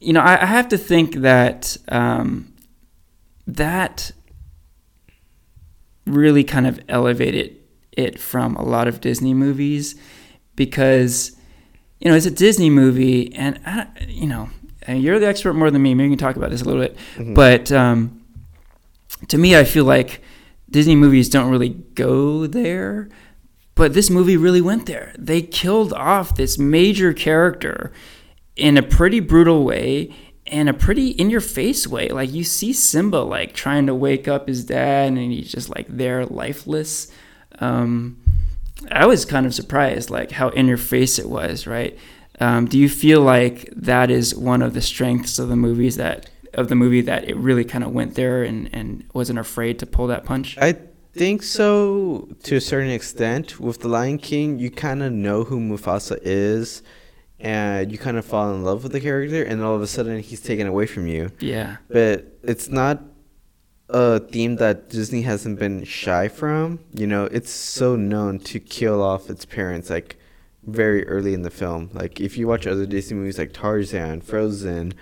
[0.00, 2.52] You know, I, I have to think that um,
[3.46, 4.12] that
[6.06, 7.56] really kind of elevated
[7.92, 9.94] it from a lot of Disney movies
[10.56, 11.36] because
[12.00, 14.50] you know it's a Disney movie, and I, you know
[14.82, 15.94] and you're the expert more than me.
[15.94, 17.34] Maybe you can talk about this a little bit, Mhm.
[17.34, 18.17] but um,
[19.26, 20.22] to me, I feel like
[20.70, 23.08] Disney movies don't really go there,
[23.74, 25.14] but this movie really went there.
[25.18, 27.92] They killed off this major character
[28.56, 30.14] in a pretty brutal way
[30.46, 32.08] and a pretty in your face way.
[32.08, 35.86] Like you see Simba like trying to wake up his dad and he's just like
[35.88, 37.10] there lifeless.
[37.60, 38.18] Um,
[38.90, 41.98] I was kind of surprised like how in your face it was, right?
[42.40, 46.30] Um, do you feel like that is one of the strengths of the movies that
[46.54, 49.86] of the movie that it really kind of went there and, and wasn't afraid to
[49.86, 50.56] pull that punch?
[50.58, 50.76] I
[51.12, 53.60] think so to a certain extent.
[53.60, 56.82] With The Lion King, you kind of know who Mufasa is,
[57.40, 60.20] and you kind of fall in love with the character, and all of a sudden
[60.20, 61.30] he's taken away from you.
[61.40, 61.76] Yeah.
[61.88, 63.02] But it's not
[63.88, 66.80] a theme that Disney hasn't been shy from.
[66.92, 70.18] You know, it's so known to kill off its parents like
[70.64, 71.90] very early in the film.
[71.92, 74.94] Like if you watch other Disney movies like Tarzan, Frozen,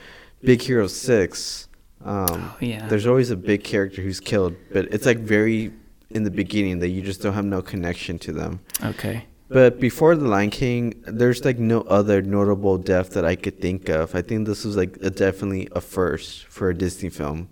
[0.43, 1.69] Big Hero 6,
[2.05, 2.87] um, Oh, yeah.
[2.89, 5.73] there's always a big character who's killed, but it's like very
[6.11, 8.61] in the beginning that you just don't have no connection to them.
[8.85, 9.27] Okay.
[9.49, 13.89] But before The Lion King, there's like no other notable death that I could think
[13.89, 14.15] of.
[14.15, 17.49] I think this was like a, definitely a first for a Disney film.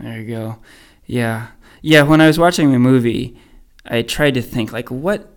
[0.00, 0.58] There you go.
[1.06, 1.48] Yeah.
[1.80, 3.36] Yeah, when I was watching the movie,
[3.84, 5.28] I tried to think like what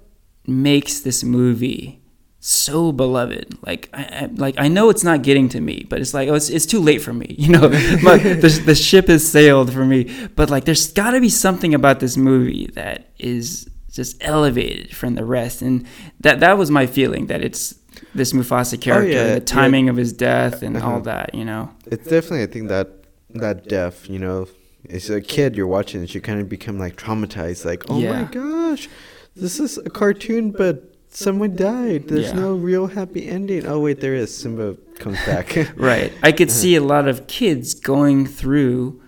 [0.47, 2.01] makes this movie
[2.47, 3.57] so beloved.
[3.65, 6.35] Like I, I like I know it's not getting to me, but it's like oh
[6.35, 7.35] it's, it's too late for me.
[7.45, 10.27] You know, my, the the ship has sailed for me.
[10.35, 15.15] But like there's got to be something about this movie that is just elevated from
[15.15, 15.85] the rest and
[16.19, 17.75] that that was my feeling that it's
[18.13, 19.33] this Mufasa character, yeah, yeah.
[19.35, 20.91] the timing of his death and Uh-huh.
[20.91, 21.71] all that, you know.
[21.87, 22.89] It's definitely, I think that
[23.31, 24.47] that death, you know,
[24.89, 28.21] as a kid you're watching it, you kind of become like traumatized, like, oh Yeah.
[28.21, 28.87] my gosh,
[29.35, 32.07] this is a cartoon, but someone died.
[32.07, 32.39] There's Yeah.
[32.39, 33.65] no real happy ending.
[33.65, 34.35] Oh wait, there is.
[34.35, 35.55] Simba comes back.
[35.77, 36.11] Right.
[36.21, 39.01] I could see a lot of kids going through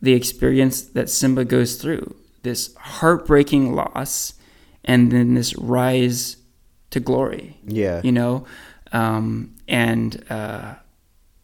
[0.00, 4.34] the experience that Simba goes through this heartbreaking loss
[4.84, 6.36] and then this rise
[6.90, 8.00] to glory, yeah.
[8.04, 8.46] you know,
[8.92, 10.74] um, and uh,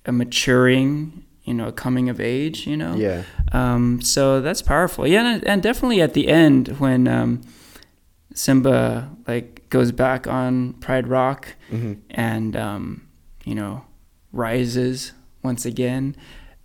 [0.06, 2.94] a maturing, you know, a coming of age, you know.
[2.94, 3.22] Yeah.
[3.50, 5.06] Um, so that's powerful.
[5.06, 7.40] Yeah, and, and definitely at the end when um,
[8.34, 13.08] Simba like goes back on Pride Rock hmm and um,
[13.44, 13.84] you know
[14.32, 15.12] rises
[15.42, 16.16] once again.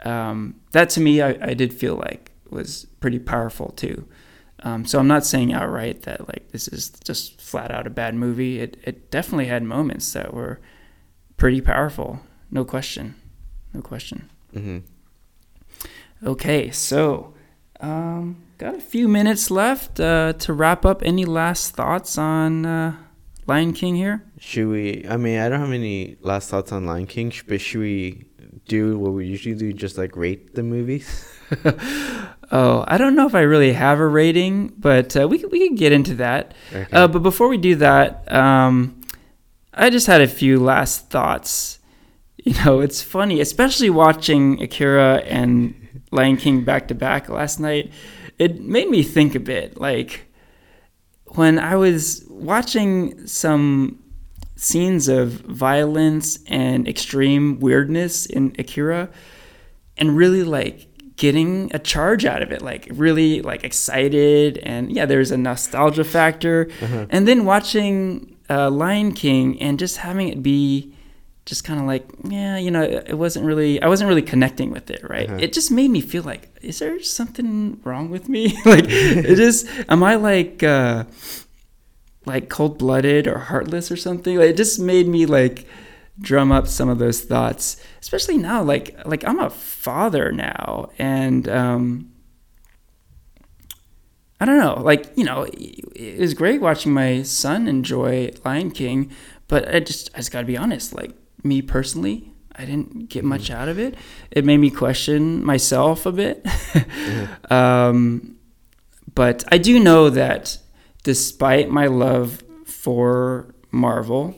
[0.06, 4.08] Um, that to me, I, I did feel like was pretty powerful too.
[4.64, 8.16] Um, so I'm not saying outright that like this is just flat out a bad
[8.16, 8.60] movie.
[8.60, 10.60] It it definitely had moments that were
[11.38, 13.16] pretty powerful, no question,
[13.74, 14.30] no question.
[14.54, 14.80] hmm
[16.24, 17.34] Okay, so
[17.80, 21.02] um, got a few minutes left uh, to wrap up.
[21.04, 22.96] Any last thoughts on uh,
[23.46, 24.24] Lion King here?
[24.40, 25.06] Should we?
[25.10, 28.26] I mean, I don't have any last thoughts on Lion King, but should we
[28.68, 29.72] do what we usually do?
[29.74, 31.08] Just like rate the movies.
[32.50, 35.68] Oh, I don't know if I really have a rating, but uh, we could- we
[35.68, 36.54] could get into that.
[36.72, 36.88] Okay.
[36.96, 39.02] Uh, but before we do that, um,
[39.74, 41.80] I just had a few last thoughts.
[42.38, 45.74] You know, it's funny, especially watching Akira and
[46.14, 47.92] Lion King back to back last night.
[48.38, 49.80] It made me think a bit.
[49.80, 50.26] Like
[51.36, 54.00] when I was watching some
[54.56, 59.10] scenes of violence and extreme weirdness in Akira
[59.98, 65.04] and really like getting a charge out of it like really like excited and yeah
[65.06, 67.08] there's a nostalgia factor Uh-huh.
[67.10, 70.94] and then watching uh, Lion King and just having it be
[71.48, 74.92] just kind of like yeah you know it wasn't really I wasn't really connecting with
[74.92, 75.40] it right Uh-huh.
[75.46, 79.66] it just made me feel like is there something wrong with me like it just
[79.88, 81.06] am I like uh
[82.26, 84.36] like cold blooded or heartless or something.
[84.38, 85.66] Like, it just made me like
[86.20, 88.62] drum up some of those thoughts, especially now.
[88.62, 92.12] Like like I'm a father now, and um,
[94.42, 94.82] I don't know.
[94.84, 99.10] Like you know, it was great watching my son enjoy Lion King,
[99.48, 100.94] but I just I just got to be honest.
[100.94, 101.12] Like
[101.44, 102.32] me personally.
[102.56, 103.96] I didn't get much out of it.
[104.32, 106.46] It made me question myself a bit.
[107.52, 108.38] um,
[109.14, 110.58] but I do know that
[111.04, 114.36] despite my love for Marvel,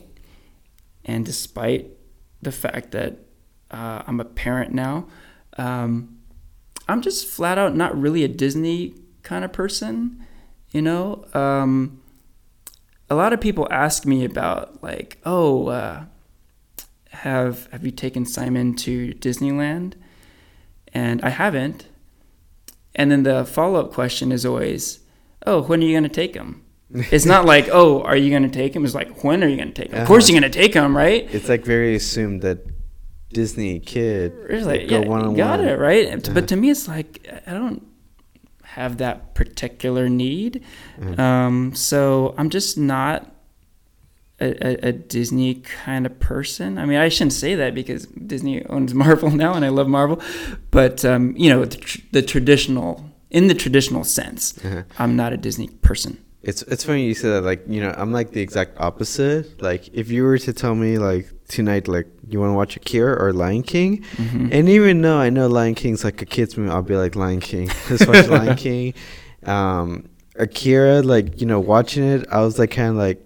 [1.04, 1.88] and despite
[2.42, 3.18] the fact that
[3.70, 5.08] uh, I'm a parent now,
[5.56, 6.18] um,
[6.88, 10.26] I'm just flat out not really a Disney kind of person.
[10.70, 12.00] You know, um,
[13.08, 16.04] a lot of people ask me about like, oh, uh,
[17.24, 19.94] have have you taken Simon to Disneyland?
[20.92, 21.86] And I haven't.
[22.94, 25.00] And then the follow up question is always,
[25.46, 26.62] oh, when are you going to take him?
[27.12, 28.84] It's not like, oh, are you going to take him?
[28.84, 30.00] It's like, when are you going to take him?
[30.00, 30.32] Of course Uh-huh.
[30.32, 31.22] you're going to take him, right?
[31.32, 32.58] It's like very assumed that
[33.32, 36.06] Disney kid It's like, go yeah, one on got it, right?
[36.08, 36.34] Uh-huh.
[36.34, 37.12] But to me, it's like,
[37.46, 37.86] I don't
[38.64, 40.64] have that particular need.
[40.98, 41.18] Mhm.
[41.18, 43.18] Um, so I'm just not
[44.40, 46.78] a, a, Disney kind of person.
[46.78, 50.20] I mean, I shouldn't say that because Disney owns Marvel now, and I love Marvel.
[50.70, 54.82] But um, you know, the, tr- the traditional, in the traditional sense, Uh-huh.
[54.98, 56.18] I'm not a Disney person.
[56.42, 57.42] It's it's funny you said that.
[57.44, 59.60] Like you know, I'm like the exact opposite.
[59.60, 63.22] Like if you were to tell me like tonight, like you want to watch Akira
[63.22, 64.48] or Lion King, Mhm.
[64.50, 67.40] and even though I know Lion King's like a kids movie, I'll be like Lion
[67.40, 67.68] King.
[67.90, 68.94] Let's watch Lion King.
[69.44, 73.20] Um, Akira, like you know, watching it, I was like kind of like,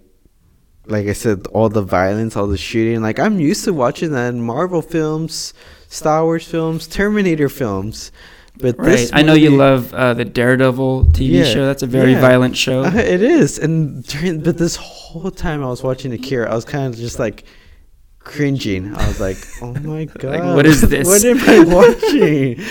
[0.87, 3.01] like I said, all the violence, all the shooting.
[3.01, 5.53] Like I'm used to watching that in Marvel films,
[5.87, 8.11] Star Wars films, Terminator films.
[8.57, 8.85] But Right.
[8.91, 11.65] this I know you love uh, the Daredevil TV Yeah, show.
[11.65, 12.21] That's a very yeah.
[12.21, 12.83] violent show.
[12.85, 16.63] Uh, it is, and during but this whole time I was watching Akira, I was
[16.63, 17.43] kind of just like
[18.19, 18.95] cringing.
[18.95, 22.61] I was like, "Oh my god, what is this?" what am I watching?"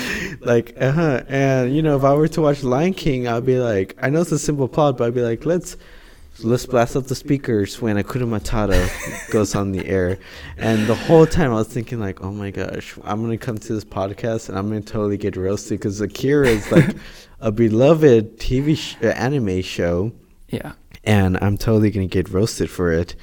[0.40, 1.22] like, uh huh.
[1.28, 4.22] And you know, if I were to watch Lion King, I'd be like, I know
[4.22, 5.76] it's a simple plot, but I'd be like, let's.
[6.43, 10.18] Let's blast up the speakers when Hakuna Matata goes on the air.
[10.59, 13.57] And the whole time I was thinking, like, oh my gosh, I'm going to come
[13.57, 16.97] to this podcast and I'm going to totally get roasted because Akira is like
[17.41, 20.12] a beloved TV sh- uh, anime show
[20.49, 20.72] Yeah.
[21.05, 23.14] and I'm totally gonna get roasted for it.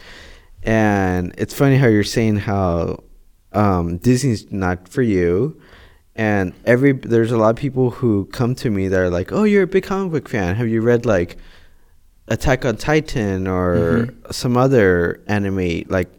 [0.63, 3.03] And it's funny how you're saying how
[3.51, 5.59] um, Disney's not for you,
[6.15, 9.43] and every there's a lot of people who come to me that are like, "Oh,
[9.43, 10.55] you're a big comic book fan.
[10.55, 11.37] Have you read like
[12.35, 13.75] Attack on Titan or
[14.07, 14.33] Mhm.
[14.33, 16.09] some other anime like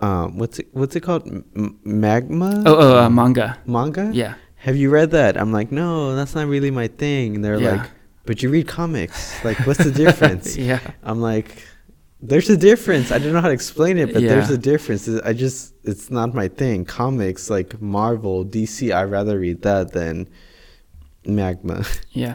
[0.00, 2.62] um, what's it what's it called M- Magma?
[2.66, 3.56] Oh, oh uh, manga.
[3.66, 4.10] manga.
[4.12, 4.34] Yeah.
[4.66, 5.32] Have you read that?
[5.40, 7.36] I'm like, no, that's not really my thing.
[7.36, 7.76] And they're Yeah.
[7.76, 7.86] like,
[8.26, 9.42] but you read comics.
[9.44, 10.56] Like, what's the difference?
[10.70, 10.80] yeah.
[11.08, 11.48] I'm like,
[12.20, 13.06] there's a difference.
[13.14, 15.08] I don't know how to explain it, but there's a difference.
[15.08, 16.84] I just, it's not my thing.
[16.84, 20.28] Comics like Marvel, DC, I'd rather read that than
[21.24, 21.84] Magma.
[22.12, 22.34] Yeah.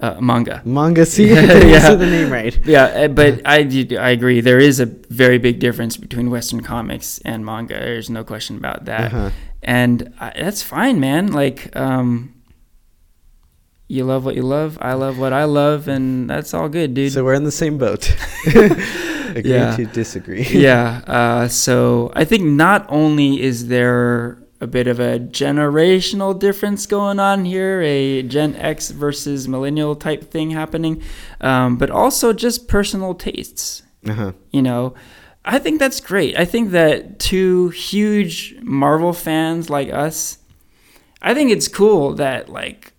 [0.00, 0.62] Uh, manga.
[0.64, 1.28] Manga, see?
[1.32, 1.64] Yeah, yeah.
[1.64, 1.80] yeah.
[1.80, 2.56] said the name right.
[2.64, 3.58] Yeah, uh, but I,
[3.98, 4.40] I agree.
[4.40, 7.74] There is a very big difference between Western comics and manga.
[7.74, 9.12] There's no question about that.
[9.12, 9.30] Uh-huh.
[9.62, 11.32] And I, that's fine, man.
[11.32, 12.34] Like, um,
[13.88, 14.78] you love what you love.
[14.80, 17.12] I love what I love, and that's all good, dude.
[17.12, 18.14] So we're in the same boat.
[18.46, 19.74] Agree Yeah.
[19.76, 20.44] to disagree.
[20.44, 21.02] yeah.
[21.06, 27.20] Uh, so I think not only is there a bit of a generational difference going
[27.20, 31.02] on here, a Gen X versus millennial type thing happening,
[31.40, 33.82] um, but also just personal tastes.
[34.06, 34.32] Uh-huh.
[34.50, 34.94] You know,
[35.44, 36.38] I think that's great.
[36.38, 40.38] I think that two huge Marvel fans like us,
[41.22, 42.92] I think it's cool that like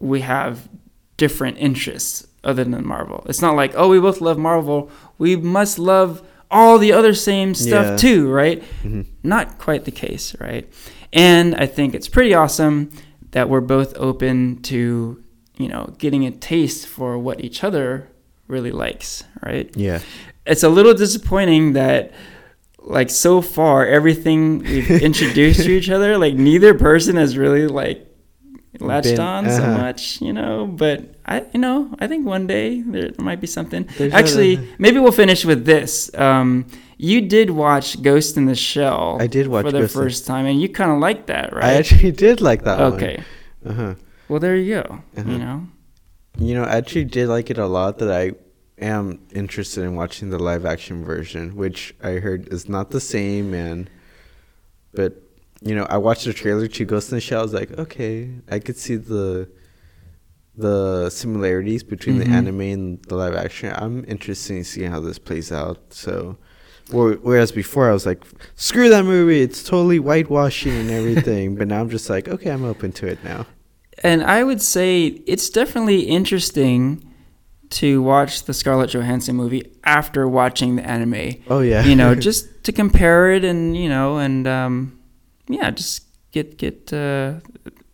[0.00, 0.68] we have
[1.16, 3.24] different interests other than Marvel.
[3.28, 4.90] It's not like, oh, we both love Marvel.
[5.18, 7.96] We must love all the other same stuff Yeah.
[7.96, 8.62] too, right?
[8.84, 9.06] Mhm.
[9.24, 10.68] Not quite the case, right?
[11.12, 12.90] And I think it's pretty awesome
[13.32, 15.18] that we're both open to,
[15.58, 18.08] you know, getting a taste for what each other
[18.48, 19.70] really likes, right?
[19.74, 20.00] Yeah.
[20.46, 22.12] It's a little disappointing that
[22.84, 28.06] like so far everything we've introduced to each other, like neither person has really like
[28.80, 29.78] latched Been- on so uh-huh.
[29.78, 30.66] much, you know.
[30.66, 33.88] But I, you know, I think one day there, might be something.
[33.98, 36.12] There's Actually, other- maybe we'll finish with this.
[36.14, 36.66] Um,
[36.96, 39.18] you did watch Ghost in the Shell.
[39.20, 41.64] I did watch for the Ghost first time, and you kind of liked that, right?
[41.64, 42.92] I actually did like that one.
[42.94, 43.22] okay.
[43.64, 43.94] Uh-huh.
[44.28, 45.02] Well, there you go.
[45.16, 45.30] Uh-huh.
[45.30, 45.66] You know.
[46.38, 48.32] You know, I actually did like it a lot that I
[48.82, 53.52] am interested in watching the live action version, which I heard is not the same
[53.52, 53.90] and
[54.94, 55.14] but
[55.64, 58.30] you know, I watched the trailer to Ghost in the Shell, I was like, okay,
[58.50, 59.48] I could see the
[60.56, 62.24] the similarities between Mhm.
[62.24, 63.72] the anime and the live action.
[63.74, 65.78] I'm interested in seeing how this plays out.
[65.94, 66.36] So
[66.90, 68.22] whereas before I was like,
[68.54, 71.54] screw that movie, it's totally whitewashing and everything.
[71.58, 73.46] but now I'm just like, okay, I'm open to it now.
[74.02, 77.02] And I would say it's definitely interesting
[77.70, 81.36] to watch the Scarlett Johansson movie after watching the anime.
[81.48, 81.82] Oh yeah.
[81.86, 84.98] You know, just to compare it and you know, and um,
[85.52, 87.34] yeah, just get get uh,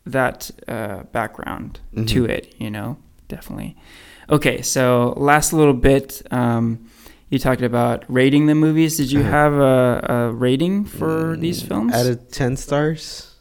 [0.06, 2.28] that uh, background to Mhm.
[2.28, 2.54] it.
[2.58, 2.96] You know,
[3.28, 3.76] definitely.
[4.30, 6.22] Okay, so last little bit.
[6.30, 6.78] Um,
[7.30, 8.96] you talked about rating the movies.
[8.96, 9.30] Did you Uh-huh.
[9.30, 11.94] have a, a rating for these Mm, films?
[11.94, 13.34] Out of ten stars?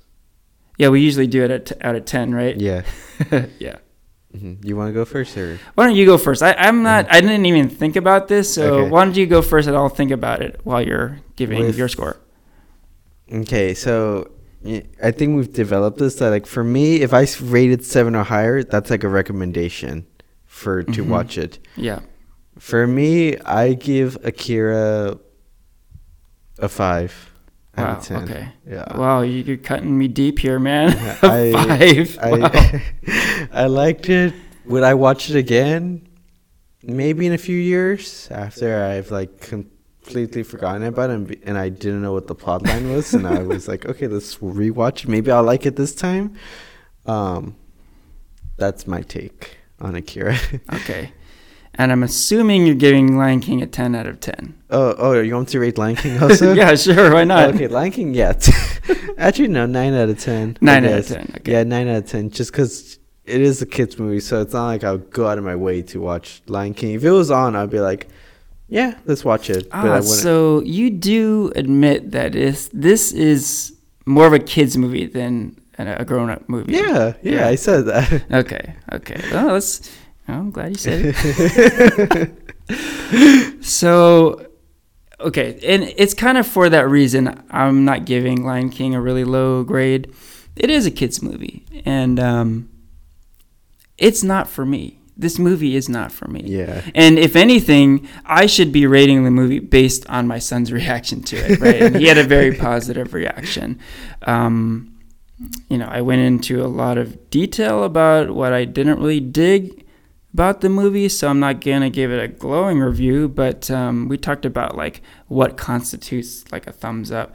[0.77, 2.55] yeah, we usually do it at out of ten, right?
[2.59, 2.81] Yeah.
[3.59, 3.77] yeah.
[4.37, 6.43] hmm You want to go first, or Why don't you go first?
[6.43, 7.07] I, I'm not.
[7.09, 8.73] I didn't even think about this, so Mm-hmm.
[8.81, 8.89] Okay.
[8.91, 11.87] why don't you go first, and I'll think about it while you're giving With- your
[11.87, 12.17] score.
[13.31, 13.73] Okay?
[13.73, 14.31] So
[15.03, 18.23] I think we've developed this that like for me, if I s- rated seven or
[18.23, 20.05] higher, that's like a recommendation
[20.45, 21.07] for to Mhm.
[21.07, 21.59] watch it.
[21.75, 21.99] Yeah.
[22.59, 25.17] For me, I give Akira
[26.59, 27.31] a five
[27.77, 27.97] out Wow.
[27.97, 28.23] of ten.
[28.23, 28.47] Okay.
[28.67, 28.97] Yeah.
[28.97, 30.89] Wow, you- you're cutting me deep here, man.
[30.91, 32.17] Yeah, I- Five.
[32.19, 32.81] I wow.
[33.63, 34.33] I liked it.
[34.65, 36.01] Would I watch it again?
[36.83, 39.49] Maybe in a few years after I've like
[40.07, 43.13] completely forgotten about it and, be- and I didn't know what the plot line was
[43.13, 45.03] and I was like, okay, let's rewatch.
[45.03, 45.09] it.
[45.09, 46.35] Maybe I'll like it this time.
[47.05, 47.55] Um,
[48.55, 50.37] that's my take on Akira.
[50.73, 51.11] Okay.
[51.79, 54.55] And I'm assuming you're giving Lion King a 10 out of 10.
[54.71, 56.53] oh, oh, you want to rate Lion King also?
[56.61, 57.13] yeah, sure.
[57.13, 57.53] Why not?
[57.53, 58.33] Okay, Lion King, yeah.
[59.19, 60.57] Actually, no, nine out of ten.
[60.59, 61.33] 9 out of 10.
[61.37, 61.51] Okay.
[61.51, 62.31] Yeah, nine out of ten.
[62.31, 65.43] Just because it is a kids movie, so it's not like I'll go out of
[65.43, 66.95] my way to watch Lion King.
[66.95, 68.07] If it was on, I'd be like,
[68.69, 69.67] yeah, let's watch it.
[69.71, 73.73] Ah, so you do admit that is this is
[74.05, 76.73] more of a kids movie than a a grown-up movie.
[76.73, 77.47] yeah, yeah, Yeah.
[77.47, 78.23] I said that.
[78.31, 78.75] Okay.
[78.93, 79.21] Okay.
[79.31, 79.89] Well, that's.
[80.27, 82.29] I'm glad you said it.
[83.61, 84.45] So,
[85.19, 89.23] okay, and it's kind of for that reason I'm not giving Lion King a really
[89.23, 90.13] low grade.
[90.55, 92.69] It is a kids movie, and um,
[93.97, 94.96] it's not for me.
[95.17, 96.41] This movie is not for me.
[96.45, 101.21] yeah, And if anything, I should be rating the movie based on my son's reaction
[101.23, 101.81] to it, right?
[101.81, 103.79] and he had a very positive reaction.
[104.23, 104.93] Um,
[105.69, 109.85] you know, I went into a lot of detail about what I didn't really dig
[110.33, 113.27] about the movie, so I'm not gonna give it a glowing review.
[113.27, 117.33] But um, we talked about like what constitutes like a thumbs up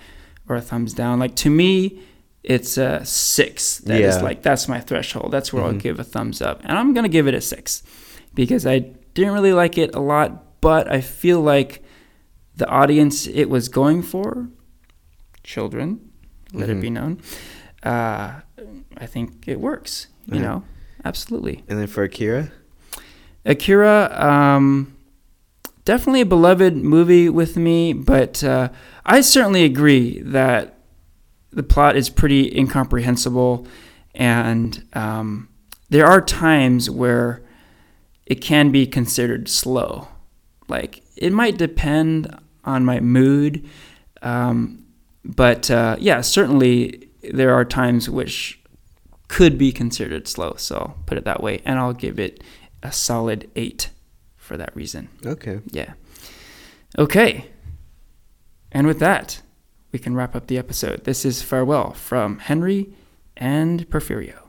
[0.49, 1.19] or a thumbs down.
[1.19, 2.01] Like to me,
[2.45, 3.79] it's a six.
[3.79, 4.23] That is Yeah.
[4.23, 5.31] like that's my threshold.
[5.33, 5.81] That's where I'll Mhm.
[5.83, 7.83] give a thumbs up, and I'm gonna give it a six
[8.35, 8.81] because I
[9.15, 11.83] didn't really like it a lot, but I feel like
[12.57, 14.49] the audience it was going for,
[15.45, 16.01] children,
[16.53, 16.81] let it Mhm.
[16.81, 17.19] be known.
[17.83, 18.41] Uh,
[18.97, 20.07] I think it works.
[20.27, 20.43] You Yeah.
[20.43, 20.65] know,
[21.05, 21.65] absolutely.
[21.69, 22.53] and then for Akira,
[23.45, 24.93] Akira, um,
[25.85, 28.69] definitely a beloved movie with me, but uh,
[29.05, 30.79] I certainly agree that
[31.53, 33.67] the plot is pretty incomprehensible,
[34.15, 35.49] and um,
[35.91, 37.43] there are times where
[38.27, 40.09] it can be considered slow.
[40.69, 42.35] Like it might depend
[42.65, 43.69] on my mood,
[44.23, 44.85] um,
[45.25, 48.61] but uh, yeah, certainly there are times which
[49.29, 50.55] could be considered slow.
[50.57, 52.43] So I'll put it that way, and I'll give it
[52.83, 53.91] a solid eight
[54.37, 55.09] for that reason.
[55.25, 55.93] okay, Yeah.
[56.99, 57.47] Okay.
[58.71, 59.43] And with that,
[59.93, 61.05] we can wrap up the episode.
[61.05, 62.93] This is farewell from Henry
[63.37, 64.42] and Porfirio.